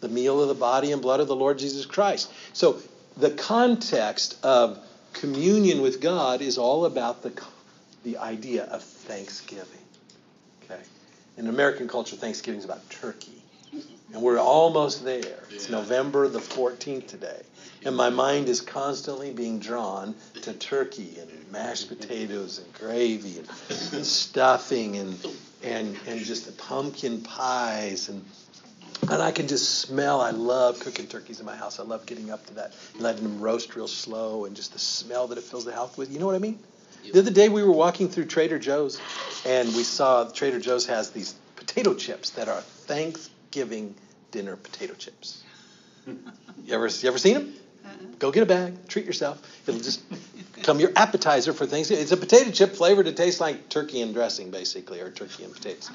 [0.00, 2.32] the meal of the body and blood of the Lord Jesus Christ.
[2.52, 2.78] So
[3.16, 4.78] the context of
[5.12, 7.32] communion with God is all about the
[8.04, 9.66] the idea of Thanksgiving.
[10.64, 10.80] Okay,
[11.36, 13.42] in American culture, Thanksgiving is about turkey.
[14.12, 15.38] And we're almost there.
[15.50, 17.42] It's November the 14th today.
[17.84, 23.48] And my mind is constantly being drawn to turkey and mashed potatoes and gravy and,
[23.92, 25.18] and stuffing and,
[25.62, 28.24] and, and just the pumpkin pies and
[29.08, 30.20] and I can just smell.
[30.20, 31.80] I love cooking turkeys in my house.
[31.80, 35.26] I love getting up to that, letting them roast real slow, and just the smell
[35.28, 36.12] that it fills the house with.
[36.12, 36.58] You know what I mean?
[37.10, 39.00] The other day we were walking through Trader Joe's,
[39.46, 43.94] and we saw Trader Joe's has these potato chips that are Thanksgiving
[44.30, 45.42] dinner potato chips.
[46.06, 47.54] You ever you ever seen them?
[48.18, 49.40] Go get a bag, treat yourself.
[49.66, 50.02] It'll just
[50.54, 51.90] become your appetizer for things.
[51.90, 55.52] It's a potato chip flavored to taste like turkey and dressing, basically, or turkey and
[55.52, 55.90] potatoes.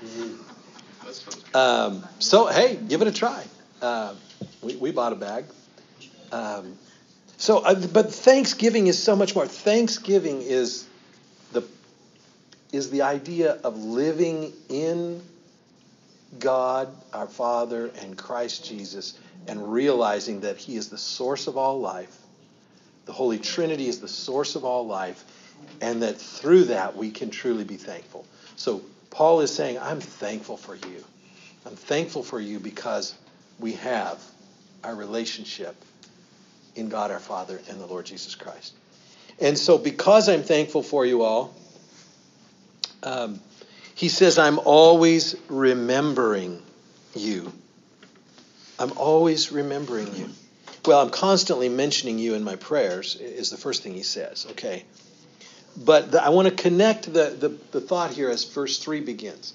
[1.53, 3.43] Um, so hey, give it a try.
[3.81, 4.15] Uh,
[4.63, 5.45] we, we bought a bag.
[6.31, 6.77] Um,
[7.37, 9.45] so, uh, but Thanksgiving is so much more.
[9.45, 10.87] Thanksgiving is
[11.51, 11.63] the
[12.71, 15.21] is the idea of living in
[16.39, 19.17] God, our Father, and Christ Jesus,
[19.47, 22.15] and realizing that He is the source of all life.
[23.05, 25.23] The Holy Trinity is the source of all life,
[25.81, 28.25] and that through that we can truly be thankful.
[28.55, 31.03] So Paul is saying, I'm thankful for you.
[31.65, 33.15] I'm thankful for you because
[33.59, 34.21] we have
[34.83, 35.75] our relationship
[36.75, 38.73] in God our Father and the Lord Jesus Christ.
[39.39, 41.53] And so, because I'm thankful for you all,
[43.03, 43.39] um,
[43.95, 46.61] he says, I'm always remembering
[47.15, 47.51] you.
[48.77, 50.29] I'm always remembering you.
[50.85, 54.83] Well, I'm constantly mentioning you in my prayers, is the first thing he says, okay?
[55.77, 59.53] But the, I want to connect the, the, the thought here as verse 3 begins.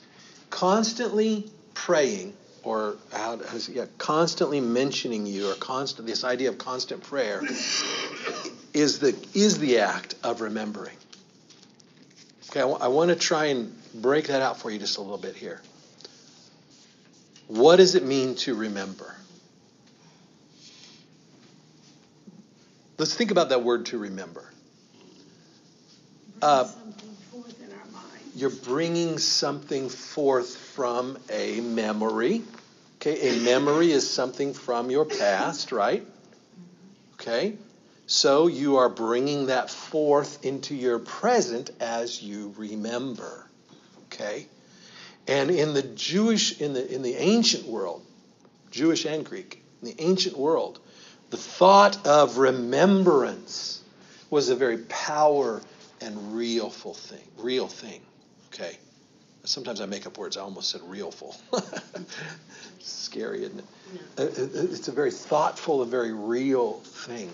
[0.49, 2.32] Constantly praying,
[2.62, 3.38] or how,
[3.70, 7.43] yeah, constantly mentioning you, or constant, this idea of constant prayer,
[8.72, 10.97] is the, is the act of remembering.
[12.51, 15.01] Okay, I, w- I want to try and break that out for you just a
[15.01, 15.62] little bit here.
[17.46, 19.14] What does it mean to remember?
[22.98, 24.44] Let's think about that word to remember.
[26.42, 26.68] Uh,
[28.34, 32.42] you're bringing something forth from a memory.
[32.96, 36.05] Okay, a memory is something from your past, right?
[37.14, 37.55] Okay,
[38.11, 43.48] so you are bringing that forth into your present as you remember.
[44.06, 44.48] Okay,
[45.28, 48.04] and in the Jewish, in the in the ancient world,
[48.72, 50.80] Jewish and Greek, in the ancient world,
[51.30, 53.80] the thought of remembrance
[54.28, 55.62] was a very power
[56.00, 58.00] and realful thing, real thing.
[58.52, 58.76] Okay.
[59.44, 60.36] Sometimes I make up words.
[60.36, 61.36] I almost said realful.
[62.80, 63.64] Scary, isn't it?
[64.18, 67.30] Uh, uh, it's a very thoughtful, a very real thing.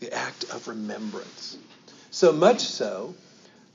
[0.00, 1.56] The act of remembrance.
[2.10, 3.14] So much so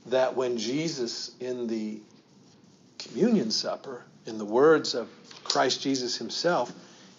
[0.06, 2.00] that when Jesus in the
[2.98, 5.08] communion supper, in the words of
[5.44, 6.72] Christ Jesus himself,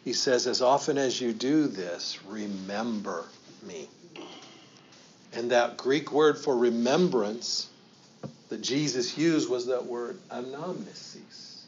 [0.04, 3.26] he says, As often as you do this, remember
[3.66, 3.90] me.
[5.34, 7.70] And that Greek word for remembrance
[8.50, 11.64] that Jesus used was that word anamnesis.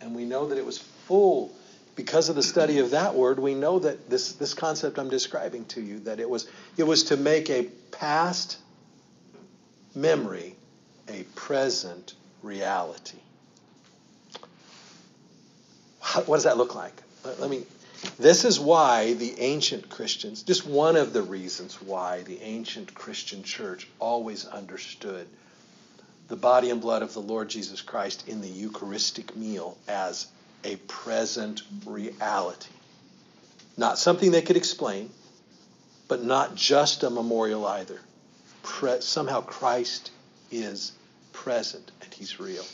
[0.00, 1.52] And we know that it was full
[2.00, 5.66] because of the study of that word, we know that this, this concept I'm describing
[5.66, 6.48] to you, that it was
[6.78, 8.56] it was to make a past
[9.94, 10.56] memory
[11.08, 13.18] a present reality.
[16.00, 16.94] How, what does that look like?
[17.22, 17.64] Let, let me
[18.18, 23.42] this is why the ancient Christians, just one of the reasons why the ancient Christian
[23.42, 25.28] church always understood
[26.28, 30.28] the body and blood of the Lord Jesus Christ in the Eucharistic meal as
[30.64, 32.70] a present reality.
[33.76, 35.10] Not something they could explain,
[36.08, 38.00] but not just a memorial either.
[38.62, 40.10] Pre- somehow Christ
[40.50, 40.92] is
[41.32, 42.64] present and he's real.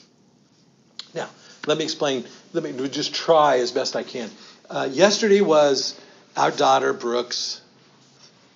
[1.14, 1.28] Now,
[1.66, 4.30] let me explain, let me just try as best I can.
[4.68, 5.98] Uh, yesterday was
[6.36, 7.60] our daughter Brooke's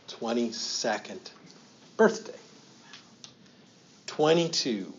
[0.09, 1.19] 22nd
[1.97, 2.33] birthday.
[4.07, 4.93] 22.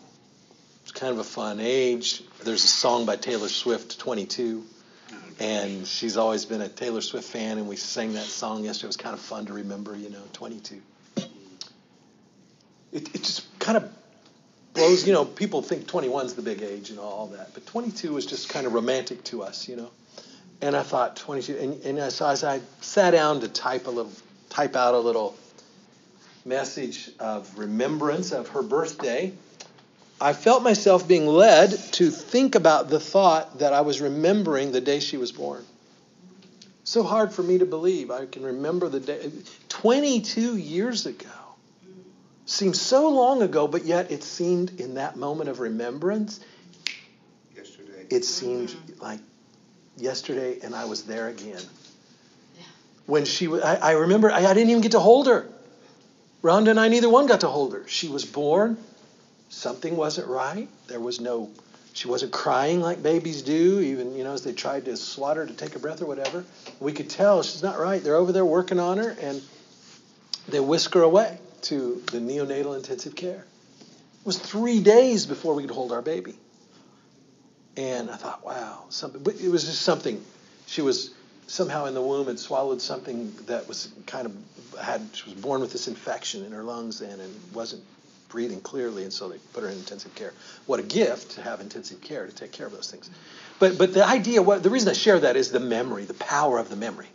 [1.02, 2.22] Kind of a fun age.
[2.44, 4.64] There's a song by Taylor Swift, 22.
[5.40, 8.86] And she's always been a Taylor Swift fan, and we sang that song yesterday.
[8.86, 10.80] It was kind of fun to remember, you know, 22.
[11.16, 11.26] It,
[12.92, 13.92] it just kind of
[14.76, 18.18] blows, you know, people think 21 is the big age and all that, but 22
[18.18, 19.90] is just kind of romantic to us, you know.
[20.62, 21.58] And I thought 22.
[21.58, 24.14] And, and so as I sat down to type a little,
[24.50, 25.36] type out a little
[26.46, 29.34] message of remembrance of her birthday,
[30.22, 34.80] I felt myself being led to think about the thought that I was remembering the
[34.80, 35.66] day she was born.
[36.84, 38.12] So hard for me to believe.
[38.12, 39.32] I can remember the day
[39.70, 41.28] 22 years ago.
[42.46, 46.40] Seems so long ago, but yet it seemed in that moment of remembrance,
[47.56, 48.06] Yesterday.
[48.10, 49.20] it seemed like
[49.98, 51.62] yesterday and I was there again.
[53.08, 55.48] When she was, I, I remember I, I didn't even get to hold her.
[56.44, 57.88] Rhonda and I, neither one got to hold her.
[57.88, 58.78] She was born.
[59.52, 60.70] Something wasn't right.
[60.88, 61.50] There was no,
[61.92, 65.46] she wasn't crying like babies do, even, you know, as they tried to swat her
[65.46, 66.46] to take a breath or whatever.
[66.80, 68.02] We could tell she's not right.
[68.02, 69.42] They're over there working on her and
[70.48, 73.46] they whisk her away to the neonatal intensive care.
[74.22, 76.36] It was three days before we could hold our baby.
[77.76, 79.22] And I thought, wow, something.
[79.22, 80.24] But it was just something.
[80.66, 81.12] She was
[81.48, 85.10] somehow in the womb had swallowed something that was kind of had.
[85.12, 87.84] She was born with this infection in her lungs then and wasn't
[88.32, 90.34] breathing clearly, and so they put her in intensive care.
[90.66, 93.10] What a gift to have intensive care to take care of those things.
[93.60, 96.58] But but the idea, what the reason I share that is the memory, the power
[96.58, 97.08] of the memory,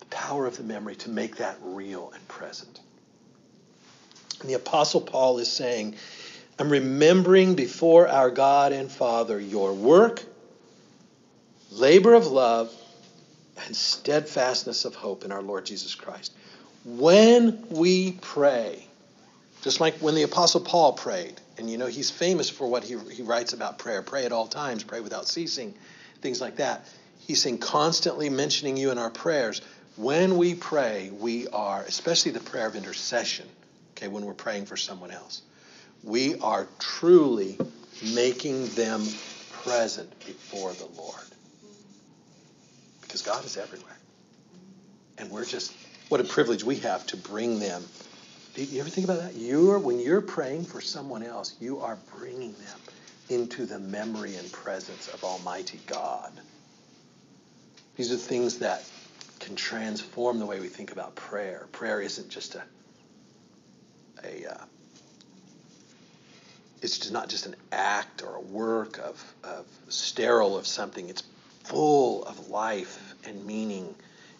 [0.00, 2.80] the power of the memory to make that real and present.
[4.40, 5.96] And the Apostle Paul is saying,
[6.58, 10.22] I'm remembering before our God and Father your work,
[11.72, 12.72] labor of love,
[13.66, 16.32] and steadfastness of hope in our Lord Jesus Christ.
[16.84, 18.86] When we pray,
[19.64, 22.98] just like when the Apostle Paul prayed, and you know he's famous for what he,
[23.10, 25.74] he writes about prayer pray at all times, pray without ceasing,
[26.20, 26.86] things like that.
[27.20, 29.62] He's saying constantly mentioning you in our prayers.
[29.96, 33.48] When we pray, we are, especially the prayer of intercession,
[33.92, 35.40] okay, when we're praying for someone else,
[36.02, 37.56] we are truly
[38.14, 39.02] making them
[39.62, 41.16] present before the Lord.
[43.00, 43.96] Because God is everywhere.
[45.16, 45.72] And we're just,
[46.10, 47.82] what a privilege we have to bring them.
[48.54, 49.34] Do you ever think about that?
[49.34, 52.80] You're, when you're praying for someone else, you are bringing them
[53.28, 56.32] into the memory and presence of Almighty God.
[57.96, 58.84] These are things that
[59.40, 61.66] can transform the way we think about prayer.
[61.72, 62.62] Prayer isn't just a,
[64.22, 64.64] a uh,
[66.80, 71.08] it's just not just an act or a work of, of sterile of something.
[71.08, 71.24] It's
[71.64, 73.94] full of life and meaning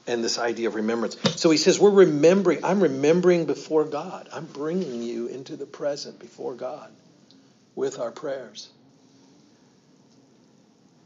[0.07, 1.17] and this idea of remembrance.
[1.37, 4.29] So he says, We're remembering, I'm remembering before God.
[4.33, 6.91] I'm bringing you into the present before God
[7.75, 8.69] with our prayers.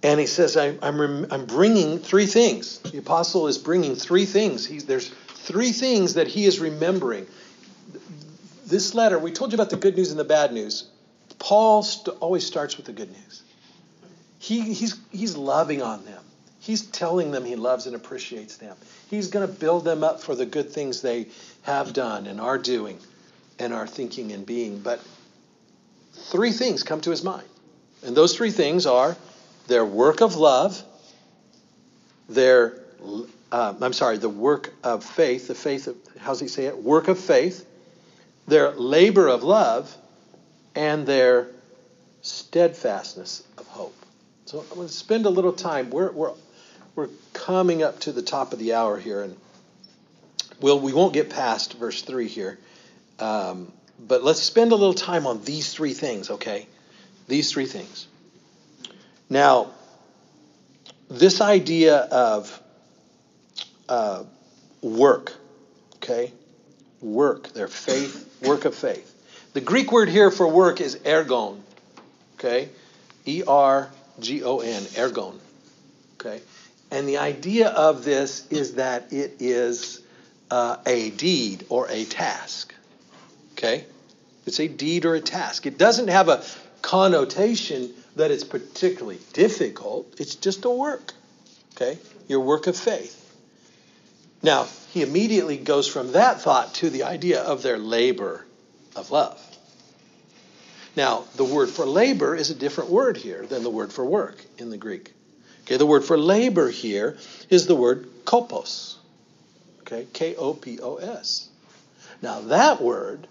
[0.03, 2.79] And he says, I, am I'm, I'm bringing three things.
[2.79, 4.65] The apostle is bringing three things.
[4.65, 7.27] He, there's three things that he is remembering.
[8.67, 10.89] This letter, we told you about the good news and the bad news.
[11.39, 13.43] Paul st- always starts with the good news.
[14.39, 16.23] He, he's, he's loving on them.
[16.61, 18.77] He's telling them he loves and appreciates them.
[19.09, 21.29] He's going to build them up for the good things they
[21.63, 22.99] have done and are doing
[23.59, 24.81] and are thinking and being.
[24.81, 25.01] But
[26.13, 27.47] three things come to his mind.
[28.05, 29.17] And those three things are
[29.67, 30.83] their work of love,
[32.29, 32.79] their,
[33.53, 36.77] uh, I'm sorry, the work of faith, the faith of, how's he say it?
[36.77, 37.67] Work of faith,
[38.47, 39.95] their labor of love,
[40.75, 41.49] and their
[42.23, 43.95] steadfastness of hope.
[44.47, 45.91] So I'm going to spend a little time.
[45.91, 46.33] We're, we're,
[46.99, 49.37] we're coming up to the top of the hour here, and
[50.61, 52.59] we'll, we won't get past verse 3 here.
[53.21, 53.71] Um,
[54.01, 56.67] but let's spend a little time on these three things, okay?
[57.29, 58.09] These three things.
[59.31, 59.71] Now,
[61.09, 62.61] this idea of
[63.89, 64.25] uh,
[64.83, 65.33] work,
[65.97, 66.33] okay?
[67.01, 69.15] Work, their faith, work of faith.
[69.53, 71.61] The Greek word here for work is ergon,
[72.41, 72.71] okay?
[73.25, 73.89] E R
[74.19, 75.37] G O N, ergon,
[76.15, 76.41] okay?
[76.91, 80.01] And the idea of this is that it is
[80.51, 82.75] uh, a deed or a task,
[83.53, 83.85] okay?
[84.47, 85.67] It's a deed or a task.
[85.67, 86.43] It doesn't have a
[86.81, 90.15] connotation that it's particularly difficult.
[90.19, 91.13] It's just a work,
[91.77, 91.99] okay?
[92.27, 93.15] Your work of faith.
[94.43, 98.47] Now, he immediately goes from that thought to the idea of their labor
[98.97, 99.43] of love.
[100.97, 104.43] Now, the word for labor is a different word here than the word for work
[104.57, 105.13] in the Greek.
[105.69, 107.19] Okay, the word for labor here
[107.51, 108.97] is the word kopos.
[109.81, 111.51] Okay, K O P O S.
[112.23, 113.29] Now, that word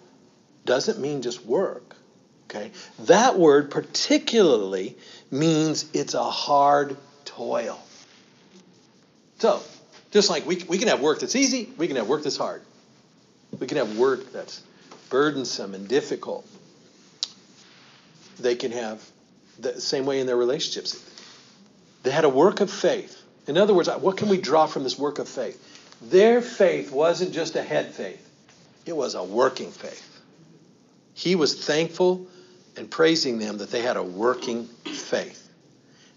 [0.64, 1.96] doesn't mean just work.
[2.44, 2.70] Okay,
[3.00, 4.96] that word particularly
[5.32, 7.80] means it's a hard toil.
[9.40, 9.64] So,
[10.12, 12.62] just like we, we can have work that's easy, we can have work that's hard.
[13.60, 14.62] We can have work that's
[15.10, 16.48] burdensome and difficult.
[18.40, 19.04] They can have
[19.58, 21.04] the same way in their relationships.
[22.08, 23.22] They had a work of faith.
[23.48, 25.62] In other words, what can we draw from this work of faith?
[26.02, 28.26] Their faith wasn't just a head faith,
[28.86, 30.22] it was a working faith.
[31.14, 32.26] He was thankful
[32.78, 35.52] and praising them that they had a working faith.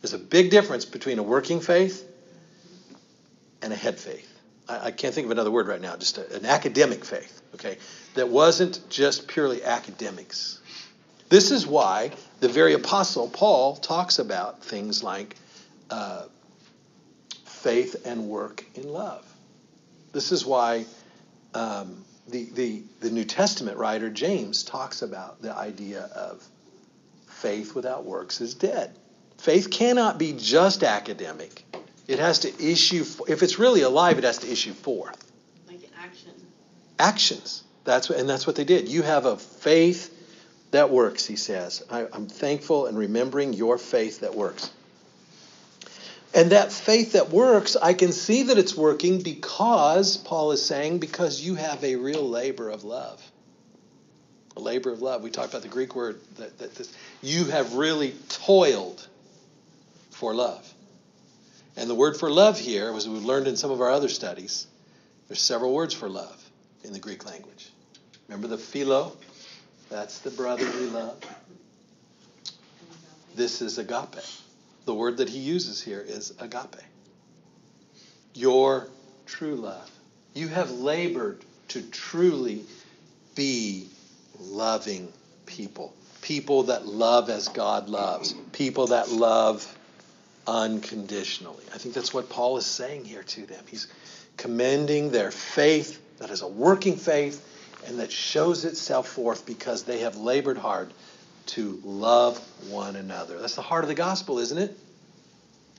[0.01, 2.09] There's a big difference between a working faith
[3.61, 4.32] and a head faith.
[4.68, 7.78] I, I can't think of another word right now, just a, an academic faith, okay,
[8.14, 10.61] that wasn't just purely academics.
[11.30, 15.34] This is why the very apostle Paul talks about things like
[15.91, 16.24] uh,
[17.45, 19.26] faith and work in love.
[20.12, 20.86] This is why
[21.55, 26.47] um, the, the, the New Testament writer James talks about the idea of
[27.28, 28.97] faith without works is dead.
[29.38, 31.64] Faith cannot be just academic.
[32.07, 35.30] It has to issue, if it's really alive, it has to issue forth.
[35.66, 36.32] Like action.
[36.99, 37.62] Actions.
[37.84, 38.88] That's what, and that's what they did.
[38.88, 40.16] You have a faith
[40.72, 41.82] that works, he says.
[41.91, 44.70] I, I'm thankful and remembering your faith that works.
[46.33, 50.99] And that faith that works, I can see that it's working because, Paul is saying,
[50.99, 53.20] because you have a real labor of love.
[54.57, 55.22] A labor of love.
[55.22, 59.07] We talked about the Greek word that, that this, you have really toiled
[60.11, 60.72] for love.
[61.76, 64.66] And the word for love here, as we've learned in some of our other studies,
[65.28, 66.41] there's several words for love
[66.85, 67.70] in the Greek language.
[68.28, 69.16] Remember the philo?
[69.89, 71.18] That's the brotherly love.
[73.35, 74.16] This is agape.
[74.85, 76.76] The word that he uses here is agape.
[78.35, 78.89] Your
[79.26, 79.91] true love.
[80.35, 82.64] You have labored to truly
[83.35, 83.89] be
[84.39, 85.12] loving
[85.47, 85.95] people.
[86.22, 88.35] People that love as God loves.
[88.53, 89.76] People that love
[90.47, 91.64] unconditionally.
[91.74, 93.64] I think that's what Paul is saying here to them.
[93.68, 93.87] He's
[94.37, 97.47] commending their faith that is a working faith
[97.87, 100.93] and that shows itself forth because they have labored hard
[101.51, 102.39] to love
[102.69, 103.39] one another.
[103.39, 104.77] That's the heart of the gospel, isn't it?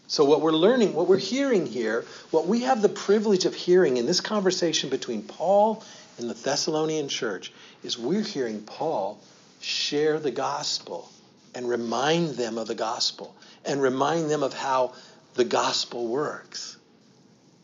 [0.07, 3.95] So, what we're learning, what we're hearing here, what we have the privilege of hearing
[3.95, 5.83] in this conversation between Paul
[6.17, 9.21] and the Thessalonian church is we're hearing Paul
[9.61, 11.09] share the gospel
[11.55, 14.93] and remind them of the gospel and remind them of how
[15.35, 16.75] the gospel works.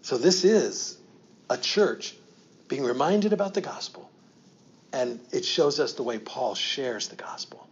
[0.04, 0.98] So, this is
[1.50, 2.16] a church
[2.70, 4.10] being reminded about the gospel,
[4.94, 7.68] and it shows us the way Paul shares the gospel.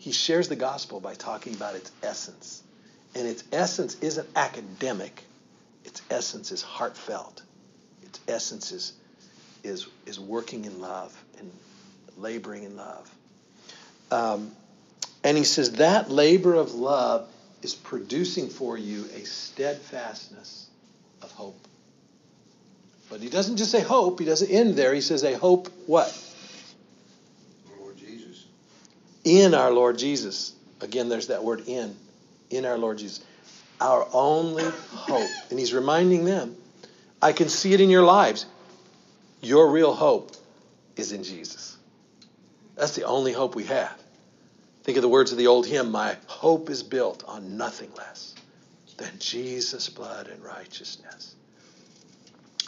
[0.00, 2.62] He shares the gospel by talking about its essence.
[3.14, 5.22] And its essence isn't academic,
[5.84, 7.42] its essence is heartfelt.
[8.02, 8.94] Its essence is,
[9.62, 11.52] is, is working in love and
[12.16, 13.14] laboring in love.
[14.10, 14.52] Um,
[15.22, 17.28] and he says that labor of love
[17.60, 20.66] is producing for you a steadfastness
[21.20, 21.60] of hope.
[23.10, 24.94] But he doesn't just say hope, he doesn't end there.
[24.94, 26.16] He says a hope what?
[27.78, 28.46] Lord Jesus.
[29.30, 30.52] In our Lord Jesus.
[30.80, 31.96] Again, there's that word in.
[32.50, 33.24] In our Lord Jesus.
[33.80, 35.30] Our only hope.
[35.50, 36.56] And he's reminding them,
[37.22, 38.44] I can see it in your lives.
[39.40, 40.32] Your real hope
[40.96, 41.76] is in Jesus.
[42.74, 43.96] That's the only hope we have.
[44.82, 48.34] Think of the words of the old hymn My hope is built on nothing less
[48.96, 51.36] than Jesus' blood and righteousness.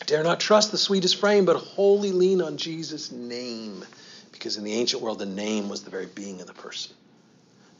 [0.00, 3.84] I dare not trust the sweetest frame, but wholly lean on Jesus' name.
[4.42, 6.92] Because in the ancient world, the name was the very being of the person.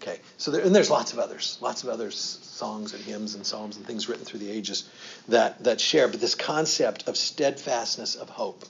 [0.01, 3.45] Okay, so there, and there's lots of others, lots of other songs and hymns and
[3.45, 4.89] psalms and things written through the ages
[5.27, 8.65] that, that share, but this concept of steadfastness of hope.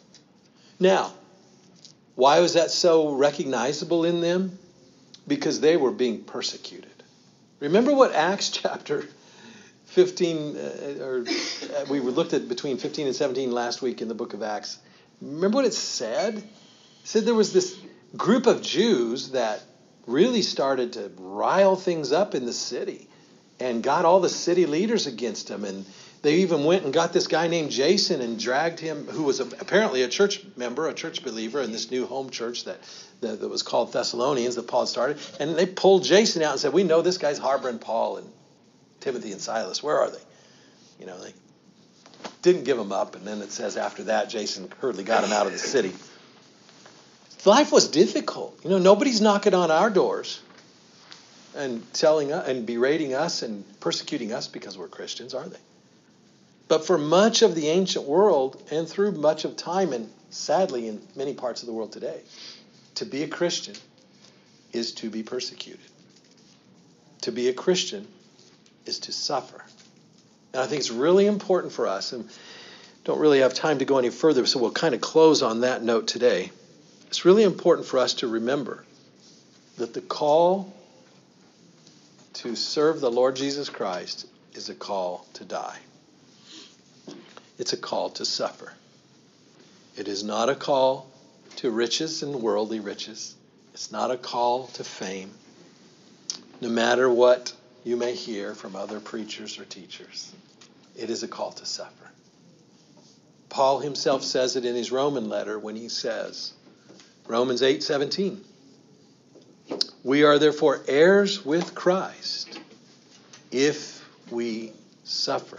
[0.81, 1.13] Now,
[2.15, 4.59] why was that so recognizable in them?
[5.29, 7.03] Because they were being persecuted.
[7.61, 9.07] Remember what Acts chapter
[9.89, 14.15] 15, uh, or uh, we looked at between 15 and 17 last week in the
[14.15, 14.79] book of Acts.
[15.21, 16.43] Remember what it said?
[17.05, 17.77] Said there was this
[18.17, 19.63] group of Jews that
[20.07, 23.09] really started to rile things up in the city
[23.61, 25.65] and got all the city leaders against him.
[25.65, 25.85] And
[26.23, 30.03] they even went and got this guy named Jason and dragged him, who was apparently
[30.03, 32.79] a church member, a church believer in this new home church that,
[33.21, 35.19] that, that was called Thessalonians that Paul started.
[35.41, 38.31] And they pulled Jason out and said, We know this guy's harboring Paul and
[39.01, 39.83] Timothy and Silas.
[39.83, 40.23] Where are they?
[41.01, 41.35] You know, they
[42.43, 43.17] didn't give him up.
[43.17, 45.93] And then it says after that, Jason hurriedly got him out of the city
[47.47, 48.59] life was difficult.
[48.65, 50.41] You know, nobody's knocking on our doors
[51.55, 55.59] and telling us and berating us and persecuting us because we're Christians, are they?
[56.69, 61.03] But for much of the ancient world and through much of time and sadly in
[61.15, 62.21] many parts of the world today,
[62.95, 63.75] to be a Christian
[64.73, 65.85] is to be persecuted.
[67.23, 68.09] To be a Christian
[68.87, 69.63] is to suffer.
[70.53, 72.29] And I think it's really important for us, and
[73.05, 75.83] don't really have time to go any further, so we'll kind of close on that
[75.83, 76.51] note today.
[77.13, 78.87] It's really important for us to remember
[79.77, 80.73] that the call
[82.33, 85.77] to serve the Lord Jesus Christ is a call to die.
[87.59, 88.73] It's a call to suffer.
[89.95, 91.07] It is not a call
[91.57, 93.35] to riches and worldly riches.
[93.75, 95.33] It's not a call to fame.
[96.63, 97.53] No matter what
[97.85, 100.33] you may hear from other preachers or teachers,
[100.97, 102.11] it is a call to suffer.
[103.51, 106.55] Paul himself says it in his Roman letter when he says,
[107.27, 108.39] Romans 8:17,
[110.05, 112.61] we are therefore heirs with Christ
[113.51, 114.73] if we
[115.05, 115.59] suffer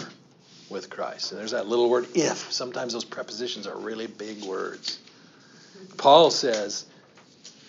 [0.70, 1.32] with Christ.
[1.32, 2.52] And there's that little word if.
[2.52, 5.00] Sometimes those prepositions are really big words.
[5.98, 6.86] Paul says,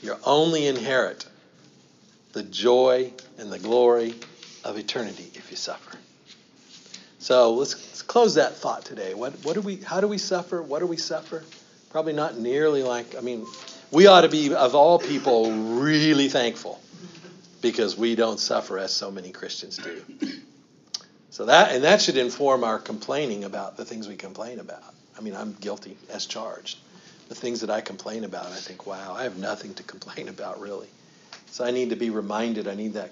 [0.02, 1.26] you only inherit
[2.32, 4.14] the joy and the glory
[4.64, 5.96] of eternity if you suffer.
[7.18, 9.14] So let's, let's close that thought today.
[9.14, 10.62] What, what do we, how do we suffer?
[10.62, 11.42] What do we suffer?
[11.90, 13.46] Probably not nearly like, I mean,
[13.94, 16.80] we ought to be, of all people, really thankful
[17.62, 20.02] because we don't suffer as so many Christians do.
[21.30, 24.94] So that, and that should inform our complaining about the things we complain about.
[25.16, 26.78] I mean, I'm guilty as charged.
[27.28, 30.60] The things that I complain about, I think, wow, I have nothing to complain about,
[30.60, 30.88] really.
[31.46, 32.68] So I need to be reminded.
[32.68, 33.10] I need that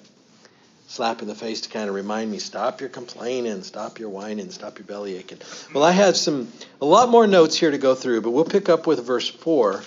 [0.89, 4.51] slap in the face to kind of remind me stop your complaining, stop your whining,
[4.51, 5.39] stop your belly aching.
[5.73, 8.69] Well, I have some a lot more notes here to go through, but we'll pick
[8.69, 9.83] up with verse 4.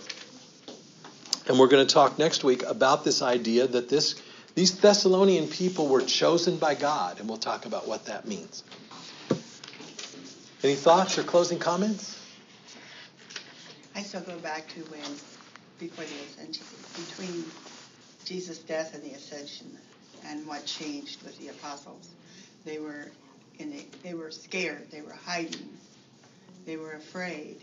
[1.47, 4.21] And we're going to talk next week about this idea that this
[4.55, 8.63] these Thessalonian people were chosen by God, and we'll talk about what that means.
[10.63, 12.17] Any thoughts or closing comments?
[13.93, 15.01] I still go back to when,
[15.77, 16.65] before the ascension,
[17.05, 17.43] between
[18.23, 19.77] Jesus' death and the ascension,
[20.25, 22.09] and what changed with the apostles.
[22.63, 23.11] They were
[23.59, 24.89] in a, they were scared.
[24.89, 25.69] They were hiding.
[26.65, 27.61] They were afraid,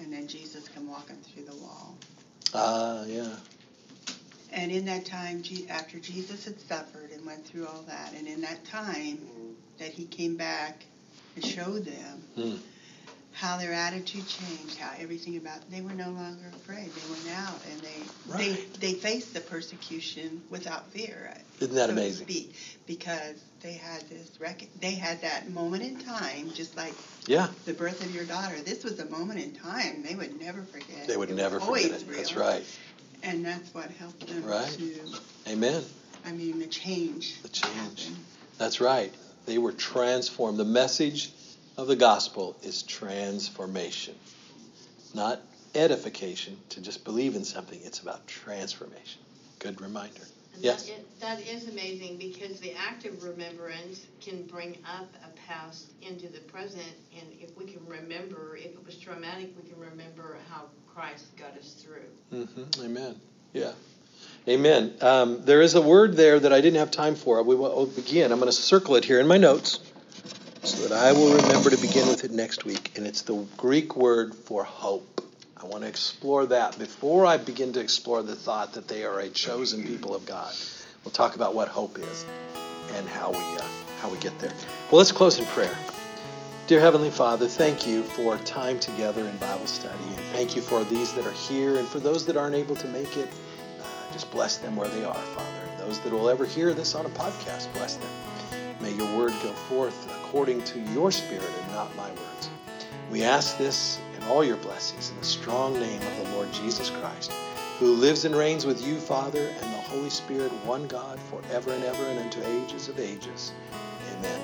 [0.00, 1.96] and then Jesus come walking through the wall.
[2.54, 3.36] Ah, uh, yeah.
[4.52, 8.40] And in that time, after Jesus had suffered and went through all that, and in
[8.40, 9.28] that time
[9.78, 10.84] that he came back
[11.34, 12.58] and showed them mm.
[13.36, 16.90] How their attitude changed, how everything about they were no longer afraid.
[16.90, 18.80] They went out and they right.
[18.80, 21.34] they they faced the persecution without fear.
[21.60, 22.26] Isn't that so amazing?
[22.26, 22.54] Speak,
[22.86, 26.94] because they had this rec- they had that moment in time, just like
[27.26, 28.56] yeah the birth of your daughter.
[28.62, 31.06] This was a moment in time they would never forget.
[31.06, 32.04] They would it never forget it.
[32.08, 32.16] Real.
[32.16, 32.64] That's right.
[33.22, 34.66] And that's what helped them right.
[34.78, 35.50] to.
[35.50, 35.84] Amen.
[36.24, 37.42] I mean, the change.
[37.42, 38.04] The change.
[38.04, 38.24] Happened.
[38.56, 39.12] That's right.
[39.44, 40.58] They were transformed.
[40.58, 41.30] The message
[41.76, 44.14] of the gospel is transformation,
[45.14, 45.40] not
[45.74, 47.78] edification to just believe in something.
[47.84, 49.20] It's about transformation.
[49.58, 50.22] Good reminder.
[50.54, 50.88] And yes.
[51.20, 55.92] That is, that is amazing because the act of remembrance can bring up a past
[56.00, 56.82] into the present,
[57.18, 61.56] and if we can remember, if it was traumatic, we can remember how Christ got
[61.58, 62.44] us through.
[62.44, 62.84] Mm-hmm.
[62.84, 63.20] Amen.
[63.52, 63.72] Yeah.
[64.48, 64.94] Amen.
[65.02, 67.42] Um, there is a word there that I didn't have time for.
[67.42, 68.32] We will begin.
[68.32, 69.80] I'm going to circle it here in my notes
[70.66, 72.90] so that I will remember to begin with it next week.
[72.96, 75.20] And it's the Greek word for hope.
[75.56, 79.20] I want to explore that before I begin to explore the thought that they are
[79.20, 80.52] a chosen people of God.
[81.04, 82.26] We'll talk about what hope is
[82.96, 83.62] and how we uh,
[84.00, 84.52] how we get there.
[84.90, 85.74] Well, let's close in prayer.
[86.66, 90.04] Dear Heavenly Father, thank you for time together in Bible study.
[90.08, 92.88] And thank you for these that are here and for those that aren't able to
[92.88, 93.28] make it.
[93.80, 95.70] Uh, just bless them where they are, Father.
[95.70, 98.10] And those that will ever hear this on a podcast, bless them.
[98.80, 102.50] May your word go forth according to your spirit and not my words.
[103.12, 106.90] We ask this and all your blessings in the strong name of the Lord Jesus
[106.90, 107.30] Christ,
[107.78, 111.84] who lives and reigns with you, Father, and the Holy Spirit, one God, forever and
[111.84, 113.52] ever and unto ages of ages.
[114.18, 114.40] Amen.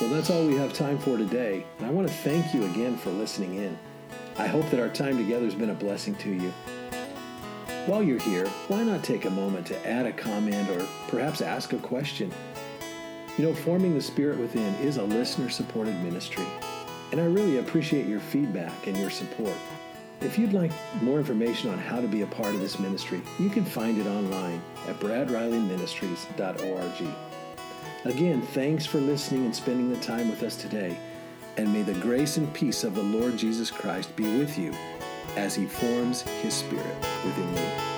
[0.00, 1.66] Well, that's all we have time for today.
[1.78, 3.78] And I want to thank you again for listening in.
[4.38, 6.52] I hope that our time together has been a blessing to you.
[7.84, 11.74] While you're here, why not take a moment to add a comment or perhaps ask
[11.74, 12.32] a question?
[13.38, 16.44] You know, Forming the Spirit Within is a listener supported ministry,
[17.12, 19.56] and I really appreciate your feedback and your support.
[20.20, 20.70] If you'd like
[21.00, 24.06] more information on how to be a part of this ministry, you can find it
[24.06, 27.08] online at bradrileyministries.org.
[28.04, 30.98] Again, thanks for listening and spending the time with us today.
[31.56, 34.74] And may the grace and peace of the Lord Jesus Christ be with you
[35.36, 37.91] as he forms his spirit within you.